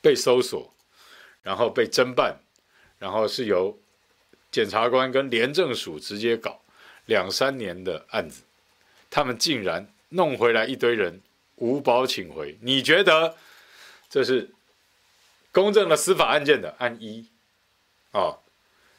[0.00, 0.74] 被搜索，
[1.42, 2.40] 然后被侦办，
[2.98, 3.78] 然后是由
[4.50, 6.63] 检察官跟廉政署直接搞
[7.06, 8.42] 两三年的案子，
[9.10, 11.20] 他们竟然弄回来一堆人
[11.56, 13.36] 无保请回，你觉得？
[14.08, 14.50] 这是？
[15.52, 17.28] 公正的司法案件的按一，
[18.10, 18.40] 哦，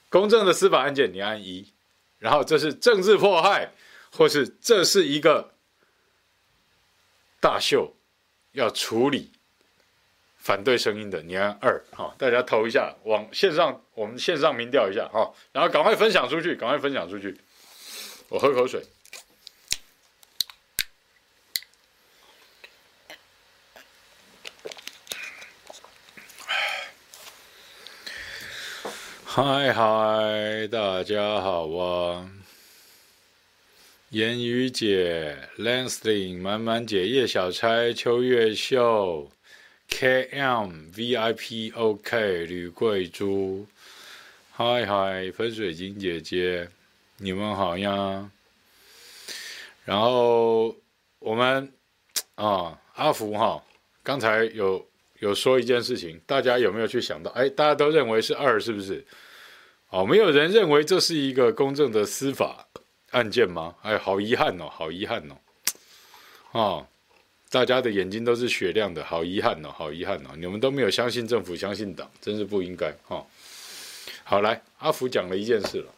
[0.08, 1.74] 公正的司法案件你按一，
[2.18, 3.74] 然后这是政治迫害，
[4.14, 5.54] 或是这是一个
[7.42, 7.94] 大秀，
[8.54, 9.34] 要处理
[10.38, 17.38] 反对声音的你按二，哈、哦，大家投一下，往线上我们线上民调一下哈、哦，然后赶快分享出去，赶快分享出去，
[18.30, 18.84] 我喝口水。
[29.24, 32.30] 嗨嗨，大家好啊！
[34.10, 39.30] 言语姐、Lansing、满满姐、叶小钗、秋月秀、
[39.90, 43.68] KM、VIP、OK、吕桂珠，
[44.52, 46.70] 嗨嗨，喷水晶姐姐，
[47.18, 48.30] 你们好呀！
[49.86, 50.76] 然后
[51.20, 51.72] 我们
[52.36, 53.64] 啊，阿福哈，
[54.04, 54.86] 刚才有
[55.20, 57.32] 有说一件事情，大家有没有去想到？
[57.32, 59.06] 哎，大家都认为是二，是不是？
[59.92, 62.68] 哦，没有人认为这是一个公正的司法
[63.12, 63.76] 案件吗？
[63.82, 65.38] 哎，好遗憾哦，好遗憾哦，
[66.52, 66.88] 哦，
[67.50, 73.26] 大家的眼睛都是雪亮的，好遗憾哦，好遗憾哦，你们都没有相信政府，相信党，真是不应该哦。
[74.26, 75.94] 好，来，阿福讲了一件事了，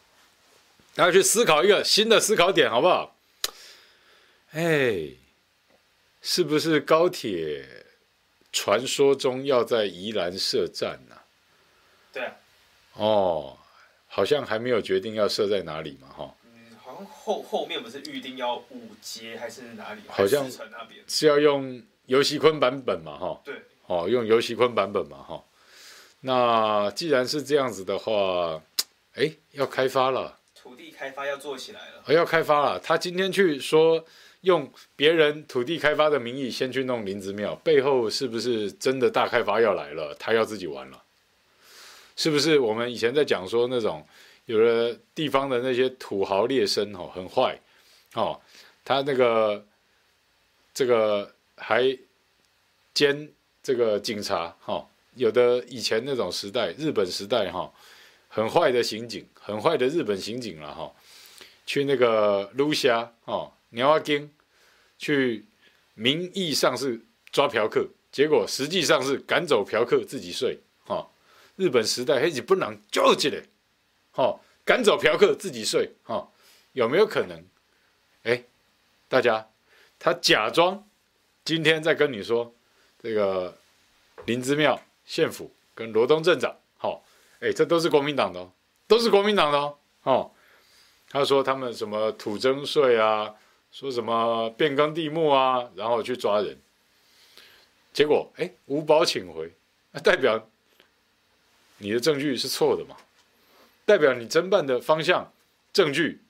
[0.98, 3.16] 大家去思考一个新的思考点，好不好？
[4.50, 5.10] 哎，
[6.20, 7.64] 是不是高铁
[8.50, 11.14] 传说中要在宜兰设站呢？
[12.12, 12.34] 对啊。
[12.94, 13.56] 哦。
[14.08, 16.34] 好像还没有决定要设在哪里嘛，哈。
[16.46, 20.00] 嗯，好像后后面不是预定要五节还是哪里？
[20.08, 20.50] 好像
[21.06, 23.40] 是要用游锡堃版本嘛，哈。
[23.44, 23.54] 对。
[23.86, 25.44] 哦，用游锡堃版本嘛，哈。
[26.22, 28.60] 那既然是这样子的话，
[29.14, 30.34] 哎，要开发了。
[30.60, 32.12] 土地开发要做起来了。
[32.12, 32.78] 要开发了。
[32.78, 34.04] 他今天去说
[34.42, 40.14] 用别人土地开发的名义先去弄林子庙，背后是不是真的大开发要来了？
[40.18, 41.02] 他要自己玩了。
[42.16, 44.04] 是不是我们以前在讲说那种
[44.46, 47.58] 有的地方的那些土豪劣绅哦，很坏
[48.14, 48.40] 哦，
[48.84, 49.64] 他那个
[50.74, 51.96] 这个还
[52.92, 53.30] 兼
[53.62, 57.72] 这个警察哈，有的以前那种时代，日本时代哈，
[58.28, 60.94] 很坏的刑警，很坏的日本刑警了哈，
[61.66, 64.30] 去那个撸虾哦，鸟仔惊，
[64.98, 65.44] 去
[65.94, 67.00] 名义上是
[67.32, 71.10] 抓嫖客，结果实际上是赶走嫖客自己睡哈。
[71.56, 73.42] 日本时代，黑子不能就起来，
[74.12, 76.30] 好赶走嫖客自己睡，哈，
[76.72, 77.44] 有没有可能？
[78.22, 78.44] 哎，
[79.08, 79.48] 大家，
[79.98, 80.86] 他假装
[81.44, 82.54] 今天在跟你说，
[83.02, 83.58] 这个
[84.26, 86.54] 林之妙县府跟罗东镇长，
[87.40, 88.50] 哎，这都是国民党的，
[88.86, 90.30] 都是国民党的哦，
[91.10, 93.34] 他说他们什么土增税啊，
[93.72, 96.58] 说什么变更地目啊，然后去抓人，
[97.92, 99.52] 结果哎，无保请回，
[99.92, 100.48] 那代表。
[101.80, 102.96] 你的证据是错的嘛？
[103.84, 105.32] 代表你侦办的方向、
[105.72, 106.20] 证据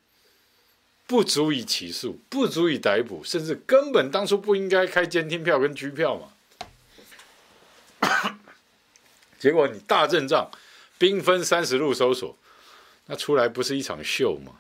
[1.07, 6.29] 不足以起诉，不足以逮捕，甚至根本当初不应该开监听票跟拘票嘛？
[9.41, 10.51] 结果你大阵仗，
[10.99, 12.37] 兵分三十路搜索，
[13.07, 14.53] 那出来不是一场秀吗？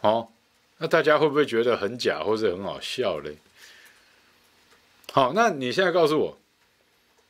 [0.00, 0.28] 哦，
[0.78, 3.36] 那大家会不会觉得很假，或者很好笑嘞？
[5.12, 6.38] 好，那你现在告诉我，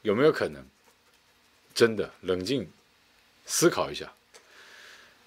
[0.03, 0.65] 有没有可能？
[1.75, 2.71] 真的冷静
[3.47, 4.13] 思考一下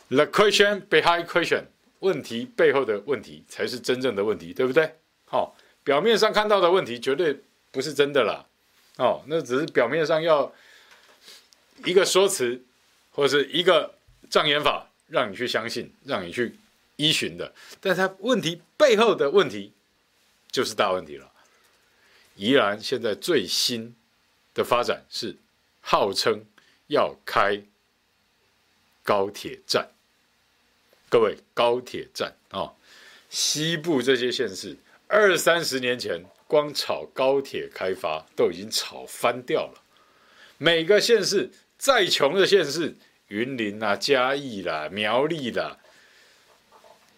[0.08, 1.66] ，the question behind question，
[2.00, 4.96] 问题背后的问题才是真正的问题，对不对？
[5.26, 5.46] 好、哦，
[5.84, 7.38] 表面上看到的问题绝对
[7.70, 8.46] 不是真的啦，
[8.96, 10.50] 哦，那只是表面上要
[11.84, 12.63] 一个说辞
[13.17, 13.95] 或者是一个
[14.30, 16.56] 障眼法，让你去相信，让你去
[16.97, 17.51] 依循的，
[17.82, 19.73] 但是它问题背后的问题
[20.51, 21.32] 就是大问题了。
[22.36, 23.95] 宜兰现在最新
[24.53, 25.36] 的发展是。
[25.89, 26.43] 号称
[26.88, 27.63] 要开
[29.03, 29.88] 高铁站，
[31.08, 32.75] 各位高铁站啊、哦，
[33.30, 34.75] 西部这些县市
[35.08, 39.82] 二三十年前光炒高铁开发都已经炒翻掉了。
[40.58, 42.96] 每个县市再穷的县市，
[43.28, 45.78] 云林啦、嘉义啦、苗栗啦，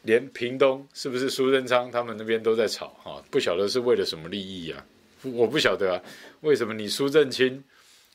[0.03, 4.85] 连屏东是不是苏贞昌他们那边都在吵哈、不晓得是为了什么利益啊？
[5.23, 6.01] 我不晓得啊，
[6.41, 7.63] 为什么你苏正清？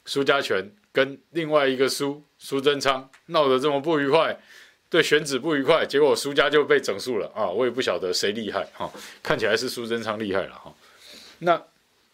[0.06, 4.38] 苏家全跟另外一个苏苏贞昌闹得这么不愉快，
[4.90, 7.48] 对选址不愉快，结果苏家就被整肃了啊！
[7.48, 10.74] 我也不晓得谁厉害哈，看起来是苏贞昌厉害了哈。
[11.38, 11.62] 那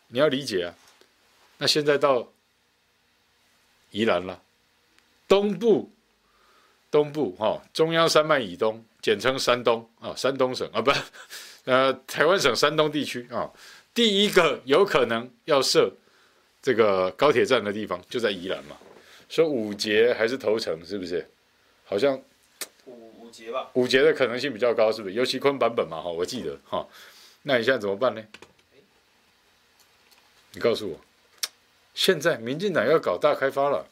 [0.06, 0.74] 你要理解啊，
[1.58, 2.32] 那现在到
[3.90, 4.40] 宜兰了，
[5.28, 5.90] 东部
[6.90, 10.90] 东部哈，中央山脉以东，简称山东啊，山东省啊，不，
[11.64, 13.50] 呃，台湾省山东地区啊，
[13.92, 15.92] 第一个有可能要设。
[16.62, 18.76] 这个高铁站的地方就在宜兰嘛，
[19.30, 21.26] 说五节还是头城，是不是？
[21.86, 22.20] 好像
[22.84, 23.70] 五五节吧。
[23.72, 25.14] 五节的可能性比较高，是不是？
[25.14, 26.86] 尤其坤版本嘛，哈，我记得哈。
[27.44, 28.22] 那你现在怎么办呢？
[30.52, 31.00] 你告诉我，
[31.94, 33.86] 现在民进党要搞大开发了，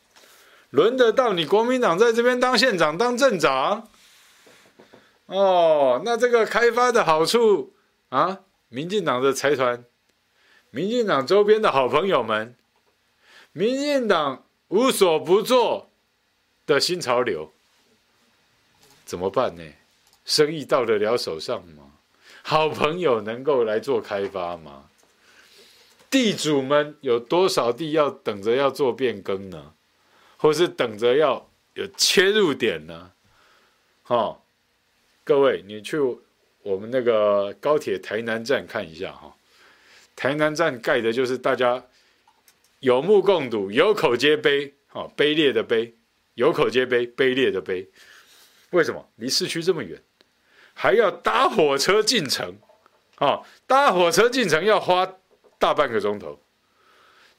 [0.70, 3.88] 轮得到你国民党在这边当县长、当镇长？
[5.26, 7.74] 哦，那这个开发的好处
[8.08, 9.84] 啊，民进党的财团。
[10.70, 12.54] 民进党周边的好朋友们，
[13.52, 15.90] 民进党无所不做
[16.66, 17.52] 的新潮流，
[19.04, 19.62] 怎么办呢？
[20.26, 21.84] 生意到得了手上吗？
[22.42, 24.87] 好朋友能够来做开发吗？
[26.10, 29.72] 地主们有多少地要等着要做变更呢？
[30.36, 33.10] 或是等着要有切入点呢？
[34.06, 34.40] 哦，
[35.24, 35.98] 各位，你去
[36.62, 39.34] 我们那个高铁台南站看一下哈。
[40.16, 41.84] 台南站盖的就是大家
[42.80, 45.92] 有目共睹，有口皆碑，好卑劣的卑，
[46.34, 47.86] 有口皆碑，卑劣的卑。
[48.70, 50.00] 为什么离市区这么远，
[50.74, 52.56] 还要搭火车进城？
[53.16, 55.14] 啊，搭火车进城要花
[55.58, 56.40] 大半个钟头。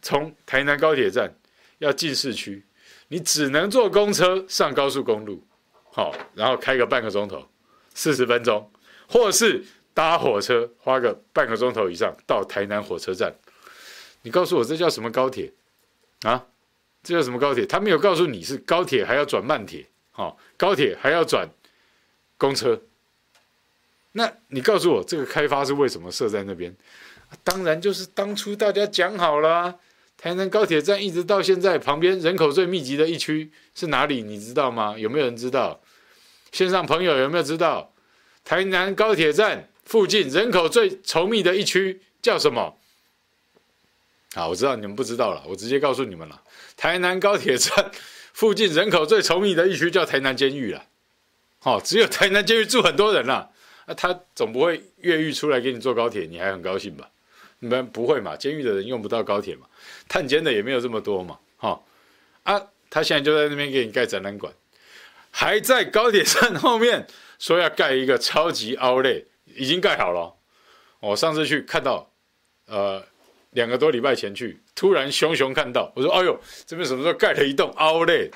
[0.02, 1.34] 从台南高铁站
[1.80, 2.64] 要进市区，
[3.08, 5.44] 你只能坐公车上高速公路，
[5.92, 7.48] 好，然后开个半个钟头，
[7.94, 8.72] 四十分钟，
[9.08, 9.66] 或是。
[9.92, 13.34] 搭火车花个半个钟头以上到台南火车站，
[14.22, 15.52] 你告诉我这叫什么高铁
[16.22, 16.46] 啊？
[17.04, 17.66] 这叫什么高铁？
[17.66, 21.50] 他没有告诉你是高铁还要转慢铁，好，高铁还要转
[22.38, 22.82] 公车。
[24.14, 26.74] 那你告诉我这个开发是为什么设在那边？
[27.44, 29.80] 当然就是当初大家讲好了，
[30.18, 34.22] 台南高铁站一直到现在旁边人口最密集的一区是哪里？
[34.24, 34.96] 你知道吗？
[34.98, 35.82] 有没有人知道？
[36.52, 37.94] 线上朋友有没有知道？
[38.44, 39.70] 台南高铁站。
[39.86, 42.78] 附近人口最稠密的一区叫什么？
[44.36, 46.44] 好，我知道你们不知道了，我直接告诉你们了。
[46.78, 47.90] 台南高铁站
[48.32, 50.86] 附近人口最稠密的一区叫台南监狱了。
[51.58, 53.50] 好，只有台南监狱住很多人了。
[53.88, 57.10] 那他总不会越狱出来给你坐高铁，你还很高兴吧？
[57.60, 58.36] 你们不会嘛？
[58.36, 59.66] 监狱的人用不到高铁嘛？
[60.08, 61.40] 探监的也没有这么多嘛？
[61.58, 61.82] 哈，
[62.44, 64.54] 啊，他现在就在那边给你盖展览馆，
[65.32, 67.08] 还在高铁站后面
[67.38, 69.26] 说要盖一个超级 outlet。
[69.56, 70.32] 已经盖好了，
[71.00, 72.08] 我上次去看到，
[72.68, 73.04] 呃，
[73.50, 78.30] 两个多礼拜前去，突然熊熊看到，我说：“哎呦，这边什么时候盖了一栋 Outlet？”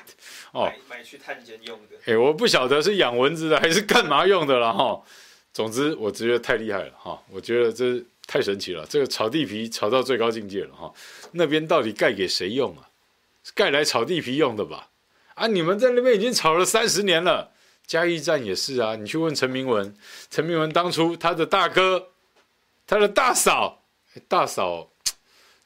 [0.50, 1.96] 哦，买，买去探监用的。
[2.06, 5.00] 哎，我不晓得是养蚊子的还是干嘛用的了哈。
[5.52, 10.92] 总之，我觉得太厉害了哈，我觉得这太神奇了，这个炒地皮炒到最高境界了哈。
[11.32, 12.88] 那边到底盖给谁用啊？
[13.54, 14.90] 盖来炒地皮用的吧？
[15.34, 17.52] 啊，你们在那边已经炒了三十年了。
[17.86, 19.94] 嘉义站也是啊，你去问陈明文，
[20.30, 22.08] 陈明文当初他的大哥，
[22.86, 23.84] 他的大嫂，
[24.26, 24.90] 大嫂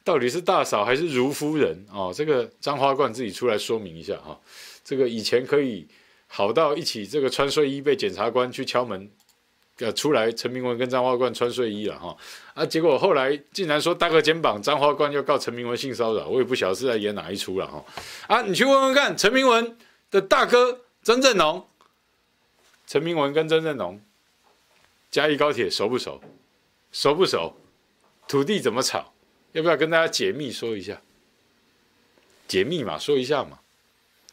[0.03, 2.13] 到底是大嫂还是如夫人哦？
[2.13, 4.41] 这个张花冠自己出来说明一下哈、哦。
[4.83, 5.87] 这个以前可以
[6.27, 9.09] 好到一起，这个穿睡衣被检察官去敲门，
[9.79, 12.17] 呃，出来陈明文跟张花冠穿睡衣了哈、
[12.55, 17.85] 啊，结果后来竟然说搭个肩膀，张花冠又告陈明文性骚扰，我也不晓得是在演哪一出了哈、
[18.27, 19.77] 啊，你去问问看，陈明文
[20.11, 21.65] 的大哥曾正龙。
[22.89, 24.01] 陈明文跟曾正龙，
[25.11, 26.21] 嘉义高铁熟不熟？
[26.91, 27.55] 熟不熟？
[28.27, 29.13] 土地怎么炒？
[29.53, 31.01] 要不要跟大家解密说一下？
[32.49, 33.59] 解密码说一下嘛。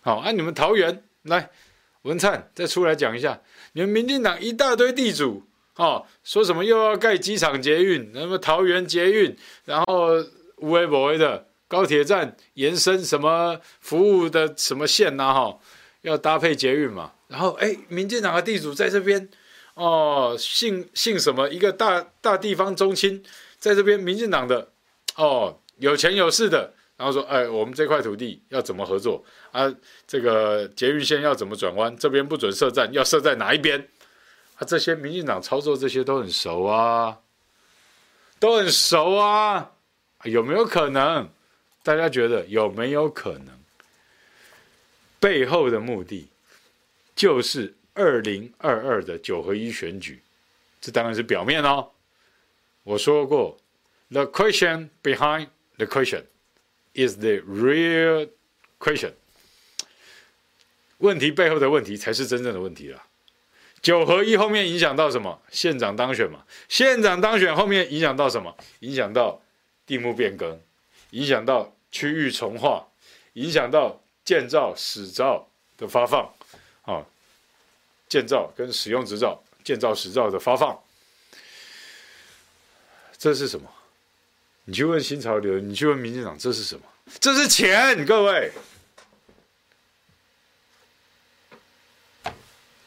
[0.01, 1.49] 好，啊，你们桃园来，
[2.03, 3.41] 文灿再出来讲一下，
[3.76, 5.43] 你们民进党一大堆地主，
[5.76, 10.11] 哦，说什么又要盖机场捷运，那么桃园捷运，然后
[10.59, 15.59] 无为不为的高铁站延伸什么服务的什么线呐、啊，哈、
[16.03, 17.11] 要搭配捷运嘛。
[17.28, 19.28] 然后哎，民进党的地主在这边，
[19.73, 21.49] 哦，姓姓什么？
[21.49, 23.21] 一个大大地方中亲
[23.59, 24.69] 在这边，民进党的，
[25.17, 26.73] 哦，有钱有势的。
[26.97, 29.73] 然后说，哎，我们这块土地要怎么合作啊？
[30.07, 31.95] 这个捷运线要怎么转弯？
[31.97, 33.87] 这边不准设站，要设在哪一边？
[34.55, 37.19] 啊，这些民进党操作这些都很熟啊，
[38.39, 39.71] 都很熟啊。
[40.23, 41.29] 有没有可能？
[41.83, 43.59] 大家觉得有没有可能？
[45.19, 46.29] 背后的目的
[47.15, 50.21] 就是二零二二的九合一选举，
[50.79, 51.91] 这当然是表面哦。
[52.83, 53.57] 我说过
[54.09, 56.23] ，the question behind the question。
[56.95, 58.29] Is the real
[58.79, 59.13] question？
[60.99, 63.05] 问题背后的问题才是真正的问题啊。
[63.81, 65.41] 九合一后面影响到什么？
[65.51, 66.45] 县长当选嘛？
[66.69, 68.55] 县长当选后面影响到什么？
[68.79, 69.41] 影响到
[69.85, 70.59] 地目变更，
[71.11, 72.87] 影响到区域重划，
[73.33, 76.33] 影响到建造使照的发放，
[76.83, 77.05] 啊，
[78.07, 80.81] 建造跟使用执照、建造使照的发放，
[83.17, 83.69] 这是什么？
[84.66, 86.82] 你去问新潮流，你去问民进党，这是什么？
[87.20, 88.51] 这是钱，各位。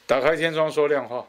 [0.06, 1.28] 打开天窗说亮话，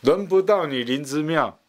[0.00, 1.60] 轮不到你林之妙，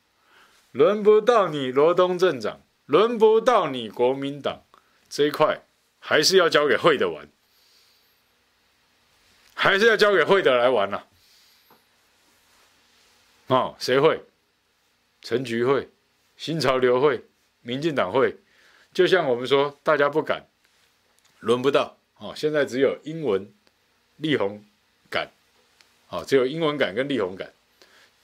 [0.71, 4.63] 轮不到你罗东镇长，轮不到你国民党，
[5.09, 5.61] 这一块
[5.99, 7.27] 还是要交给会的玩，
[9.53, 11.03] 还是要交给会的来玩呐、
[13.49, 14.23] 哦，谁会？
[15.21, 15.89] 陈菊会，
[16.37, 17.25] 新潮流会，
[17.61, 18.37] 民进党会，
[18.93, 20.47] 就像我们说，大家不敢，
[21.39, 21.97] 轮不到。
[22.19, 23.51] 哦，现在只有英文、
[24.17, 24.63] 力宏
[25.09, 25.29] 敢，
[26.09, 27.51] 哦，只有英文敢跟力宏敢，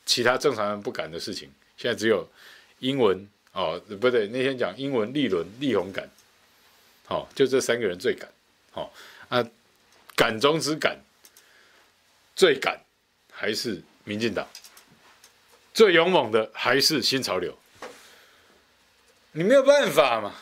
[0.06, 2.30] 其他正常人不敢的事情，现在只有
[2.80, 6.08] 英文哦，不对，那天讲英文、立伦、立宏敢，
[7.08, 8.30] 哦，就这三个人最敢，
[8.74, 8.92] 哦
[9.30, 9.44] 啊，
[10.16, 11.00] 敢中之敢，
[12.36, 12.80] 最敢
[13.32, 14.48] 还是民进党。
[15.76, 17.54] 最勇猛的还是新潮流，
[19.34, 20.34] 你没有办法嘛？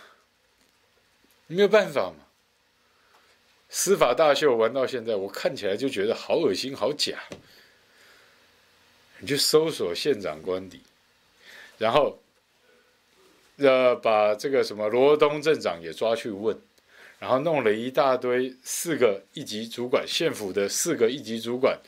[1.47, 2.27] 你没有办法嘛？
[3.67, 7.17] 司法大秀玩到现在，我看起来就觉得好恶心、好假。
[9.17, 10.83] 你去搜索县长官邸，
[11.79, 12.21] 然后
[13.55, 16.55] 呃，把这个什么罗东镇长也抓去问，
[17.17, 21.79] 然后弄了一大堆四个一级主管，县府的四个一级主管。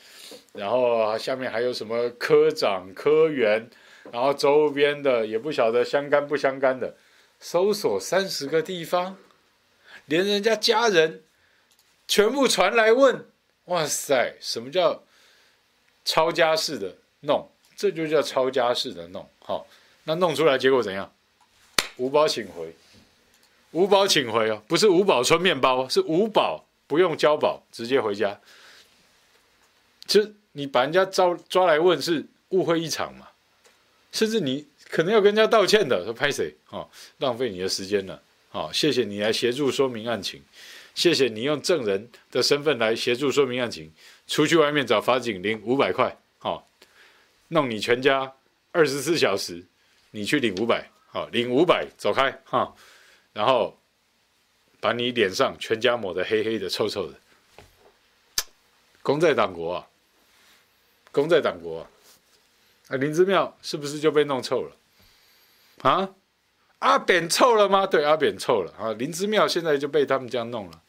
[0.56, 3.68] 然后下面还有什么科长、科员，
[4.10, 6.96] 然后周边的也不晓得相干不相干的，
[7.38, 9.16] 搜索三十个地方，
[10.06, 11.22] 连人家家人
[12.08, 13.26] 全部传来问，
[13.66, 15.02] 哇塞，什么叫
[16.04, 17.50] 抄家式的弄？
[17.76, 19.28] 这就叫抄家式的弄。
[19.40, 19.66] 好，
[20.04, 21.12] 那弄出来结果怎样？
[21.98, 22.74] 五保请回，
[23.72, 28.40] 五保请回哦，不是五保村面包，是五保不用交保，直接回家。
[30.06, 33.28] 其实你把人家招抓来问是误会一场嘛，
[34.10, 36.88] 甚至你可能要跟人家道歉的，说拍谁啊，
[37.18, 40.42] 浪费你的时间了，好，谢谢你来协助说明案情，
[40.94, 43.92] 谢谢你用证人的身份来协助说明案情，
[44.26, 46.66] 出去外面找法警领五百块，好，
[47.48, 48.32] 弄你全家
[48.72, 49.62] 二十四小时，
[50.12, 52.74] 你去领五百，好，领五百走开哈，
[53.34, 53.78] 然后
[54.80, 57.14] 把你脸上全家抹得黑黑的、臭臭的，
[59.02, 59.86] 功在党国啊。
[61.16, 61.88] 功在党国啊，
[62.88, 64.76] 啊，林之妙是不是就被弄臭了？
[65.78, 66.14] 啊，
[66.80, 67.86] 阿扁臭了吗？
[67.86, 68.92] 对，阿扁臭了啊。
[68.92, 70.82] 林之妙现在就被他们这样弄了。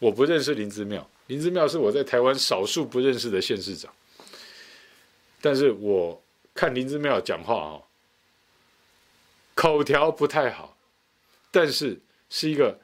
[0.00, 3.90] 我不认识林之妙，林之妙是我在台湾少数不认识的县市长。
[5.40, 6.22] 但是我
[6.52, 7.82] 看林之妙讲话哦，
[9.54, 10.76] 口条不太好，
[11.50, 12.78] 但是是一个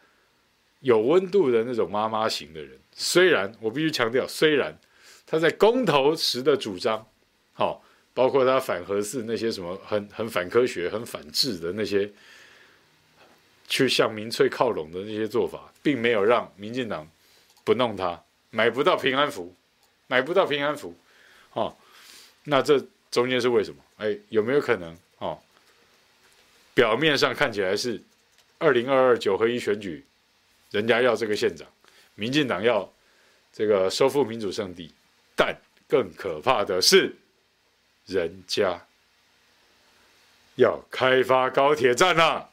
[0.80, 2.80] 有温度的那种妈妈型的人。
[2.94, 4.78] 虽然我必须强调，虽然。
[5.34, 7.04] 他在公投时的主张，
[7.54, 7.82] 好，
[8.12, 12.08] 包括他反核四那些什么很很反科学、很反智的那些，
[13.66, 17.04] 去向民粹靠拢的那些做法，并没有让民进党
[17.64, 19.52] 不弄他，买不到平安符，
[20.06, 20.94] 买不到平安符，
[21.54, 21.76] 哦，
[22.44, 22.80] 那这
[23.10, 23.82] 中间是为什么？
[23.96, 24.96] 哎，有没有可能？
[25.18, 25.36] 哦，
[26.74, 28.00] 表面上看起来是
[28.58, 30.04] 二零二二九合一选举，
[30.70, 31.66] 人家要这个县长，
[32.14, 32.88] 民进党要
[33.52, 34.92] 这个收复民主圣地。
[35.36, 37.16] 但更可怕的是，
[38.06, 38.86] 人家
[40.56, 42.50] 要开发高铁站了，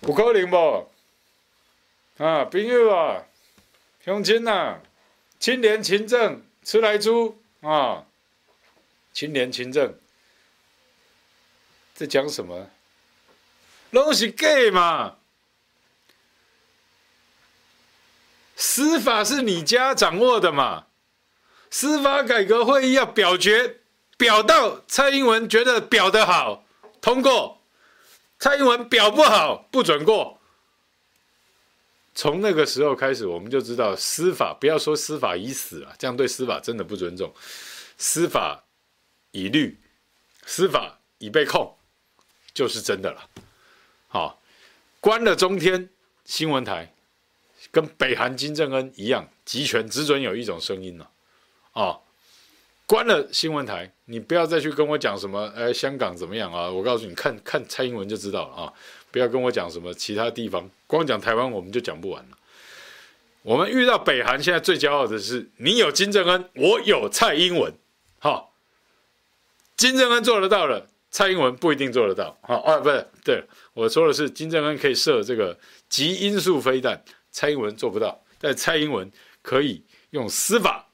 [0.00, 0.90] 不可能不？
[2.18, 3.24] 啊，朋友啊，
[4.04, 4.80] 乡亲呐，
[5.38, 8.06] 清廉勤政，吃来猪啊！
[9.12, 9.98] 清廉勤政，
[11.94, 12.70] 在讲什么？
[13.90, 15.17] 拢是假嘛！
[18.58, 20.86] 司法是你家掌握的嘛？
[21.70, 23.78] 司法改革会议要表决，
[24.16, 26.64] 表到蔡英文觉得表得好，
[27.00, 27.60] 通过；
[28.40, 30.40] 蔡英文表不好，不准过。
[32.14, 37.32] 从那个时候开始，我们就知道司法不要说司法已死了，这样对司法真的不尊重。
[37.96, 38.64] 司法。
[39.32, 39.78] 已律，
[40.46, 41.76] 司法已被控，
[42.54, 43.28] 就是真的了。
[44.08, 44.40] 好，
[45.00, 45.90] 关了中天
[46.24, 46.94] 新闻台，
[47.70, 51.10] 跟北韩金正恩一样，集权只准有一种声音了。
[51.72, 51.98] 啊，
[52.86, 56.70] 关了新闻台，你不要再去跟我讲什么，哎，香港怎么样啊？
[56.70, 58.72] 我告诉你，看看蔡英文就知道了啊！
[59.10, 62.38] 不要跟我讲什么其他地方，光讲台湾我们就讲不完了。
[63.42, 67.72] 我们遇到北韩，现在最骄傲的是，你有金正恩，我有蔡英文，
[68.18, 68.54] 好。
[69.76, 72.36] 金正恩做得到了，蔡英文不一定做得到。
[72.42, 73.44] 好啊，不是，对，
[73.74, 75.56] 我说的是金正恩可以射这个
[75.88, 77.00] 极音速飞弹，
[77.38, 78.20] 蔡英文做不到。
[78.40, 79.08] 但蔡英文
[79.42, 79.80] 可以
[80.10, 80.88] 用司法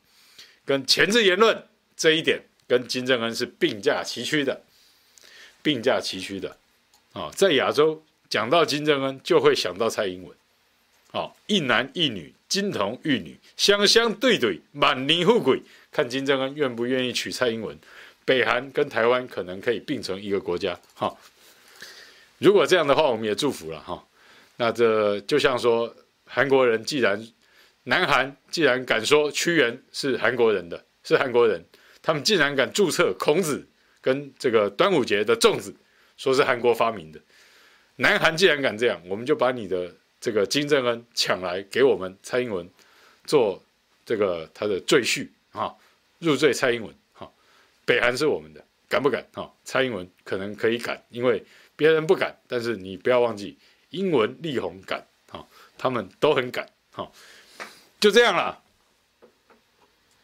[0.64, 1.66] 跟前置言论
[1.96, 4.62] 这一点，跟金正恩是并驾齐驱的，
[5.62, 6.56] 并驾齐驱的。
[7.14, 10.36] 啊，在亚洲讲到金正恩，就会想到蔡英文。
[11.12, 15.62] 啊，一男一女，金童玉女，相相对对，满年富贵。
[15.92, 17.78] 看金正恩愿不愿意娶蔡英文。
[18.24, 21.14] 北韩跟台湾可能可以并成一个国家，哈。
[22.38, 24.02] 如果这样的话，我们也祝福了，哈。
[24.56, 25.94] 那这就像说，
[26.26, 27.26] 韩国人既然，
[27.84, 31.64] 南韩既然敢说屈原是韩国人的，是韩国人，
[32.02, 33.66] 他们竟然敢注册孔子
[34.00, 35.74] 跟这个端午节的粽子，
[36.16, 37.20] 说是韩国发明的。
[37.96, 42.68] 南韩既然敢这样，我们就把你的这个金正恩抢来给我们蔡英文
[43.24, 43.62] 做
[44.04, 45.72] 这个他的赘婿啊，
[46.18, 46.92] 入赘蔡英文。
[47.12, 47.30] 哈
[47.84, 49.24] 北韩是我们的，敢不敢？
[49.32, 51.44] 哈，蔡英文可能可以敢，因为
[51.76, 52.36] 别人不敢。
[52.48, 53.56] 但是你不要忘记，
[53.90, 55.06] 英文、力宏敢，
[55.78, 57.10] 他们都很敢，哈，
[58.00, 58.62] 就这样了。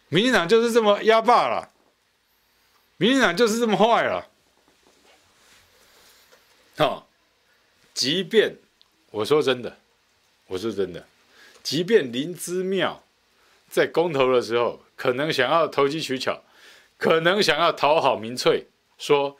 [0.09, 1.71] 民进党就是这么压霸了，
[2.97, 4.29] 民进党就是这么坏了，
[6.77, 7.07] 哈。
[7.95, 8.57] 即便
[9.11, 9.77] 我说真的，
[10.47, 11.07] 我说真的，
[11.63, 13.03] 即便林之妙
[13.69, 16.43] 在公投的时候，可能想要投机取巧。
[16.99, 18.67] 可能想要讨好民粹，
[18.99, 19.35] 说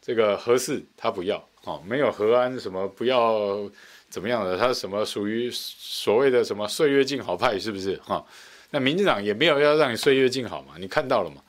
[0.00, 3.70] 这个核四他不要哦，没有核安什么不要
[4.12, 8.22] 怎么样的，他什么属于所谓的什么岁月静好派是不是哈？
[8.68, 11.42] 那民进党也没有要让你岁月静好嘛，你看到了嘛？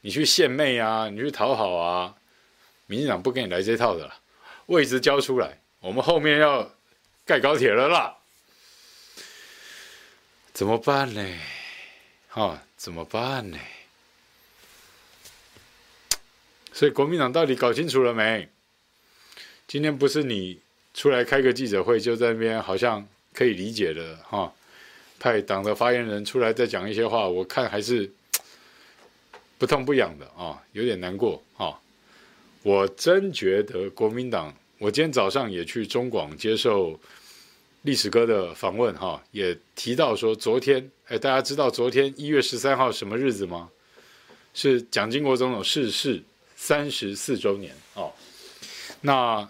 [0.00, 2.14] 你去献媚啊，你去讨好啊，
[2.86, 4.14] 民进党不跟你来这套的了，
[4.64, 6.72] 位置交出来，我们后面要
[7.26, 8.16] 盖高铁了啦，
[10.54, 11.22] 怎么办呢？
[12.30, 13.58] 哈，怎么办呢？
[16.72, 18.48] 所以国民党到底搞清楚了没？
[19.66, 20.62] 今天不是你
[20.96, 24.50] 出来开个记者会就在那边好像可以理解的哈，
[25.18, 28.10] 派党的发言人出来再讲一些话，我看还是
[29.58, 31.78] 不痛不痒的啊，有点难过啊。
[32.62, 36.98] 我真觉得国民党，我今天早上也去中广接受
[37.82, 43.68] 历史哥的访问哈，也提到说昨天，哎，大家知道昨天一月十三号什么日子吗？
[44.54, 46.22] 是蒋经国总统逝世。
[46.58, 48.10] 三十四周年哦，
[49.02, 49.46] 那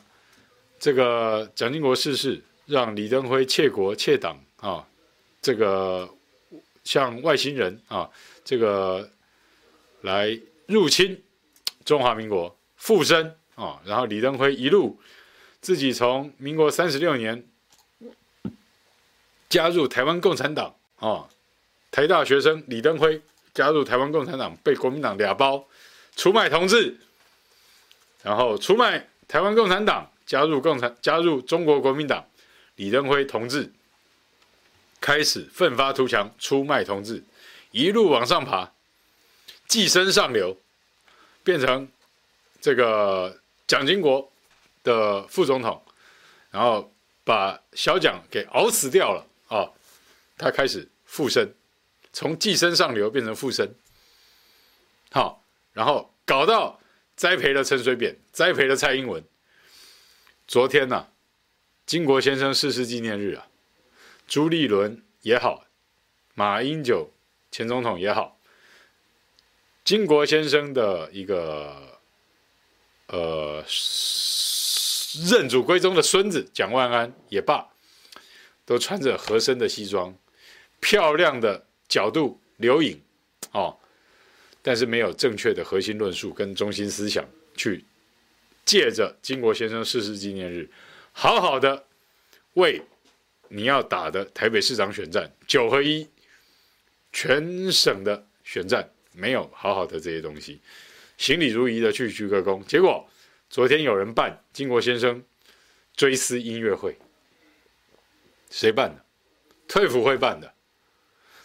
[0.79, 4.87] 这个蒋经国逝世，让李登辉窃国窃党啊，
[5.41, 6.09] 这个
[6.85, 8.11] 向外星人啊，
[8.45, 9.11] 这个
[10.03, 11.23] 来入侵
[11.85, 15.01] 中华民国附身啊，然后李登辉一路
[15.61, 17.45] 自己从民国三十六年
[19.49, 21.29] 加入台湾共产党啊，
[21.91, 23.21] 台大学生李登辉
[23.55, 25.67] 加入台湾共产党，被国民党俩包。
[26.15, 26.97] 出卖同志，
[28.23, 32.27] 然后出卖台湾共产党，加入共产，加入中国国民党，
[32.75, 33.73] 李登辉同志
[35.01, 37.23] 开始奋发图强，出卖同志，
[37.71, 38.73] 一路往上爬，
[39.69, 40.59] 寄生上流，
[41.45, 41.89] 变成
[42.61, 44.31] 这个蒋经国
[44.83, 45.81] 的副总统，
[46.51, 49.71] 然后把小蒋给熬死掉了啊、
[50.37, 51.55] 他开始复生，
[52.13, 53.73] 从寄生上流变成复生，
[55.13, 55.41] 好、
[55.73, 56.81] 然后搞到
[57.15, 59.23] 栽培了陈水扁，栽培了蔡英文。
[60.47, 61.13] 昨天呢、啊，
[61.85, 63.49] 经国先生逝世纪念日啊，
[64.29, 65.67] 朱立伦也好，
[66.35, 67.13] 马英九
[67.51, 68.39] 前总统也好，
[69.85, 71.99] 经国先生的一个
[73.09, 73.65] 呃
[75.29, 77.69] 认祖归宗的孙子蒋万安也罢，
[78.65, 80.17] 都穿着合身的西装，
[80.79, 83.03] 漂亮的角度留影，
[83.51, 83.77] 哦，
[84.63, 87.85] 但是没有正确的核心论述跟中心思想，去
[88.67, 90.69] 借着经国先生逝世纪念日，
[91.13, 91.87] 好好的
[92.55, 92.83] 为
[93.49, 96.07] 你要打的台北市长选战九合一
[97.13, 100.61] 全省的选战，没有好好的这些东西，
[101.17, 103.09] 行礼如仪的去鞠个躬，结果
[103.49, 105.25] 昨天有人办经国先生
[105.95, 106.99] 追思音乐会，
[108.51, 109.05] 谁办的？
[109.69, 110.55] 退辅会办的，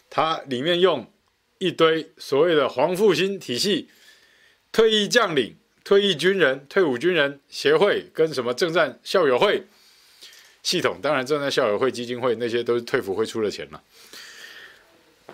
[0.09, 1.11] 他里面用
[1.59, 3.89] 一堆所谓的黄复兴体系、
[4.71, 5.55] 退役将领、
[5.91, 9.61] 退役军人、退伍军人协会跟什么政战校友会
[10.63, 13.83] 系统，当然政战校友会基金会那些都是退辅会出的钱了，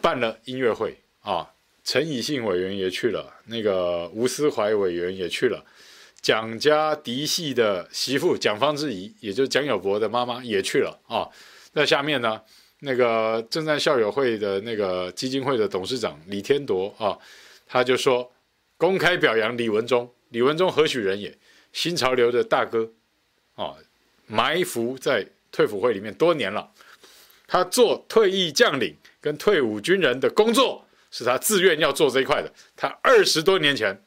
[0.02, 1.48] 办了音乐会啊。
[1.84, 5.64] 陈以信委员也去了，那个吴思怀委员也去了，
[6.22, 11.30] 蒋家嫡系的媳妇蒋方智怡，也就是蒋友柏的妈妈也去了啊。
[11.74, 12.42] 那下面呢，
[12.80, 17.16] 那个政战校友会的那个基金会的董事长李天铎啊，
[17.68, 18.32] 他就说
[18.76, 21.38] 公开表扬李文忠，李文忠何许人也？
[21.74, 22.92] 新潮流的大哥
[23.56, 23.76] 啊，
[24.26, 26.72] 埋伏在退伍会里面多年了，
[27.46, 30.84] 他做退役将领跟退伍军人的工作。
[31.10, 32.54] 是他自愿要做这一块的。
[32.76, 34.04] 他二十多年前，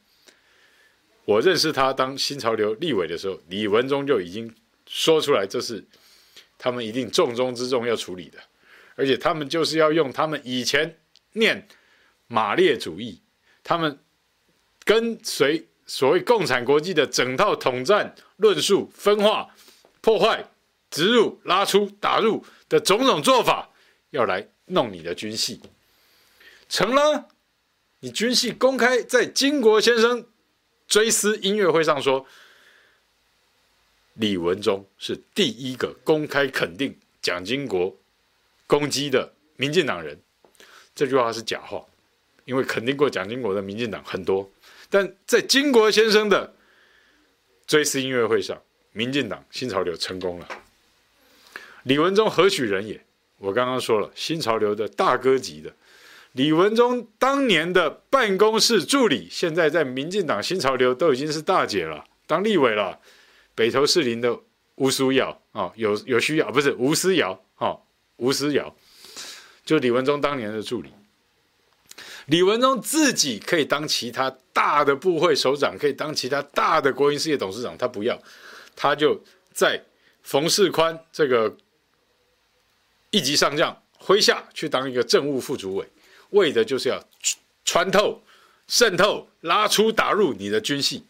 [1.25, 4.53] 我认识他当新潮流立委的时候，李文忠就已经
[4.85, 5.83] 说出来，这是
[6.59, 8.37] 他们一定重中之重要处理的，
[8.95, 10.95] 而且他们就是要用他们以前
[11.33, 11.67] 念
[12.27, 13.19] 马列主义，
[13.63, 13.99] 他们
[14.85, 19.53] 跟随所谓共产国际的整套统战论述、分化、
[19.99, 20.41] 破坏、
[20.89, 23.69] 植入、拉出、打入的种种做法，
[24.11, 25.61] 要来弄你的军系。
[26.69, 27.27] 成了，
[27.99, 30.25] 你军系公开在金国先生
[30.87, 32.25] 追思音乐会上说，
[34.13, 37.93] 李文忠是第一个公开肯定蒋经国
[38.65, 40.17] 攻击的民进党人，
[40.95, 41.83] 这句话是假话，
[42.45, 44.49] 因为肯定过蒋经国的民进党很多，
[44.91, 46.53] 但在经国先生的
[47.65, 48.61] 追思音乐会上，
[48.91, 50.47] 民进党新潮流成功了。
[51.83, 53.03] 李文忠何许人也？
[53.37, 55.73] 我刚刚说了，新潮流的大哥级的。
[56.33, 62.99] 李文忠当年的办公室助理，现在在民进党新潮流都已经是大姐了，当立委了。
[63.55, 64.37] 北投士林的
[64.75, 67.75] 吴思瑶啊，有有需要不是吴思瑶啊，
[68.17, 68.75] 吴思瑶，
[69.65, 70.91] 就李文忠当年的助理。
[72.31, 78.17] 李文忠自己可以当其他大的部会首长，可以当其他大的国营事业董事长，他不要，
[78.73, 79.21] 他就
[79.51, 79.83] 在
[80.23, 81.53] 冯世宽这个
[83.09, 85.85] 一级上将麾下去当一个政务副主委。
[86.29, 87.03] 为的就是要
[87.65, 88.21] 穿透、
[88.69, 91.03] 渗透、拉出、打入你的军系，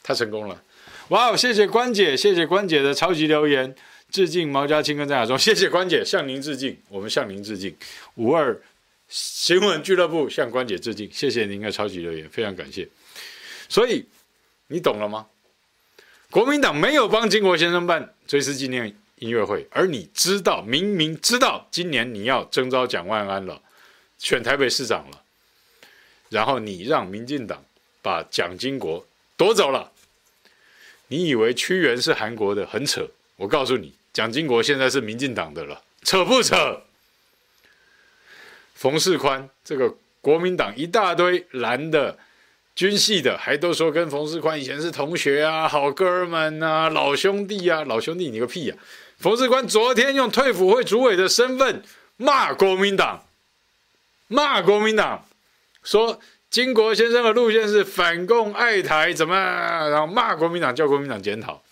[0.00, 0.62] 他成功了！
[1.08, 3.74] 哇哦，谢谢关姐，谢谢关姐的超级留言，
[4.08, 7.76] 致敬毛家庆跟张亚中，谢谢关姐，向您致敬，我们向您致敬。
[8.14, 8.56] 五二
[9.12, 12.88] 新闻俱乐部向关姐致敬，谢谢您的超级留言，非常感谢。
[13.68, 14.06] 所以
[14.68, 15.26] 你懂了吗？
[16.30, 23.60] 国民党没有帮金国先生办追思纪念音乐会，而你知道，明明知道今年你要征召蒋万安了。
[24.16, 25.22] 选台北市长了，
[26.30, 27.62] 然后你让民进党
[28.00, 29.06] 把蒋经国
[29.36, 29.92] 夺走了，
[31.08, 33.06] 你以为屈原是韩国的，很扯。
[33.36, 36.82] 我告诉你，蒋经国现在是民进党的了，扯不扯？
[38.82, 42.18] 冯世宽这个国民党一大堆蓝的
[42.74, 48.82] 军系的，还都说跟冯世宽以前是同学啊，好哥们啊，老兄弟啊，老兄弟你个屁呀、啊！
[49.18, 51.80] 冯世宽昨天用退辅会主委的身份
[52.16, 53.24] 骂国民党。
[54.26, 55.28] 骂国民党，
[55.84, 56.18] 说
[56.50, 59.36] 经国先生的路线是反共爱台，怎么？
[59.36, 61.62] 然后骂国民党，叫国民党检讨。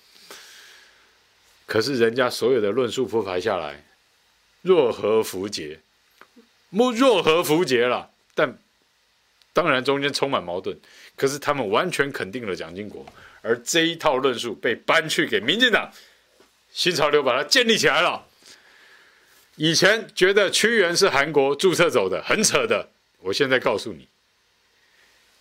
[1.67, 3.85] 可是人家所有的论述铺排下来，
[4.63, 5.81] 若合符节，
[6.71, 8.11] 莫若合符节了。
[8.35, 8.59] 但
[9.53, 10.79] 当然中间充满矛盾。
[11.17, 13.05] 可是他们完全肯定了蒋经国，
[13.43, 15.93] 而这一套论述被搬去给民进党，
[16.73, 18.27] 新潮流把它建立起来了。
[19.57, 22.89] 以前觉得屈原是韩国注册走的，很扯的。
[23.19, 24.09] 我现在告诉你，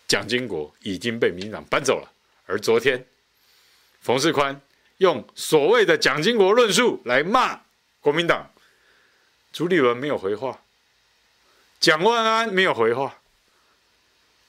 [0.05, 2.11] 蒋经国已经被民进党搬走了。
[2.45, 3.05] 而昨天，
[4.01, 4.59] 冯世宽
[4.97, 7.61] 用所谓的蒋经国论述来骂
[8.01, 8.51] 国民党，
[9.53, 10.61] 朱立伦没有回话，
[11.79, 13.21] 蒋万安没有回话。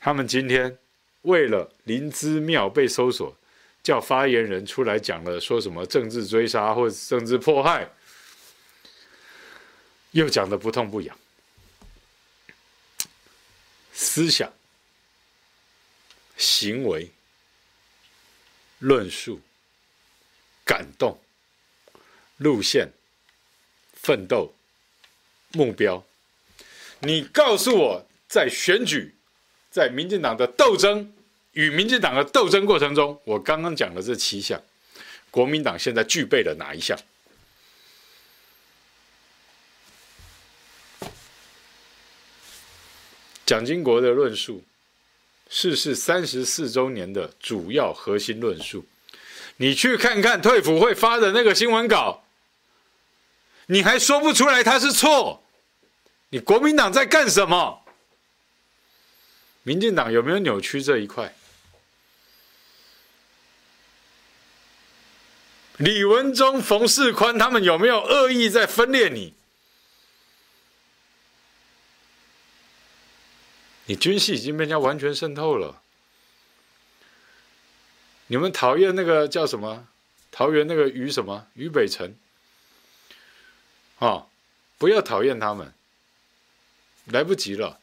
[0.01, 0.79] 他们今天
[1.23, 3.37] 为了林姿妙被搜索，
[3.83, 7.91] 叫发言人出来讲了，说什么政治追杀或政治迫害。
[10.13, 11.17] 又讲的不痛不痒，
[13.93, 14.53] 思想、
[16.37, 17.13] 行为
[18.81, 19.41] 论述、
[20.65, 21.21] 感动、
[22.39, 22.91] 路线、
[23.95, 24.53] 奋斗、
[25.53, 26.05] 目标。
[27.01, 29.15] 你告诉我，在选举，
[29.71, 31.13] 在民进党的斗争
[31.53, 34.63] 与民进党的斗争过程中，我刚刚讲的这七项，
[35.31, 36.99] 国民党现在具备了哪一项？
[43.47, 44.63] 蒋经国的论述，
[45.49, 48.85] 逝世三十四周年的主要核心论述，
[49.57, 52.23] 你去看看退辅会发的那个新闻稿，
[53.67, 55.43] 你还说不出来他是错。
[56.31, 57.85] 你国民党在干什么？
[59.63, 61.35] 民进党有没有扭曲这一块？
[65.77, 69.35] 李文忠、冯世宽他们有没有恶意在分裂你？
[73.87, 75.83] 你军系已经被人家完全渗透了。
[78.29, 79.89] 你们讨厌那个叫什么？
[80.31, 81.49] 桃园那个于什么？
[81.55, 82.15] 于北辰？
[83.99, 84.29] 哦，
[84.79, 85.75] 不要讨厌他们。
[87.11, 87.79] 来不及了，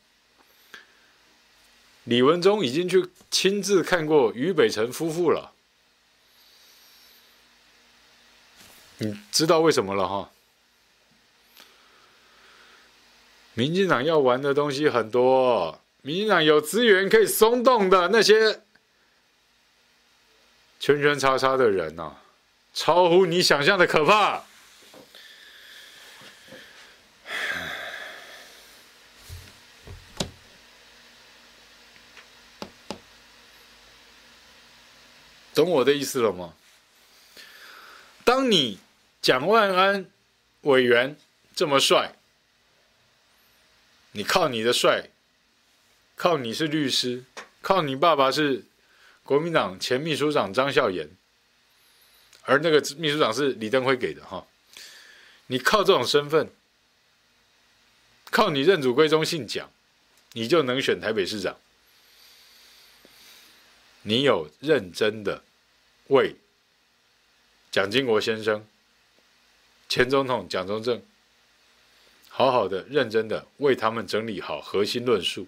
[2.05, 5.51] 李文忠已经去亲自看过于北辰夫妇了，
[8.99, 10.31] 你知道为什么了哈？
[13.53, 18.61] 民进党要玩的东西很多，民进党有资源可以松动的那些
[20.79, 22.15] 圈圈叉叉的人呐，
[22.73, 24.46] 超乎你想象的可怕。
[35.57, 36.53] 懂我的意思了吗？
[38.23, 38.77] 当你
[39.23, 40.07] 蒋万安
[40.61, 41.17] 委员
[41.55, 42.13] 这么帅，
[44.11, 45.09] 你靠你的帅，
[46.15, 47.23] 靠你是律师，
[47.63, 48.65] 靠你爸爸是
[49.23, 51.09] 国民党前秘书长张孝严，
[52.43, 54.45] 而那个秘书长是李登辉给的哈，
[55.47, 56.51] 你靠这种身份，
[58.29, 59.71] 靠你认祖归宗姓蒋，
[60.33, 61.57] 你就能选台北市长？
[64.03, 65.43] 你有认真的？
[66.07, 66.35] 为
[67.71, 68.65] 蒋经国先生、
[69.89, 71.01] 前总统蒋中正，
[72.29, 75.47] 好好的、认真的为他们整理好核心论述，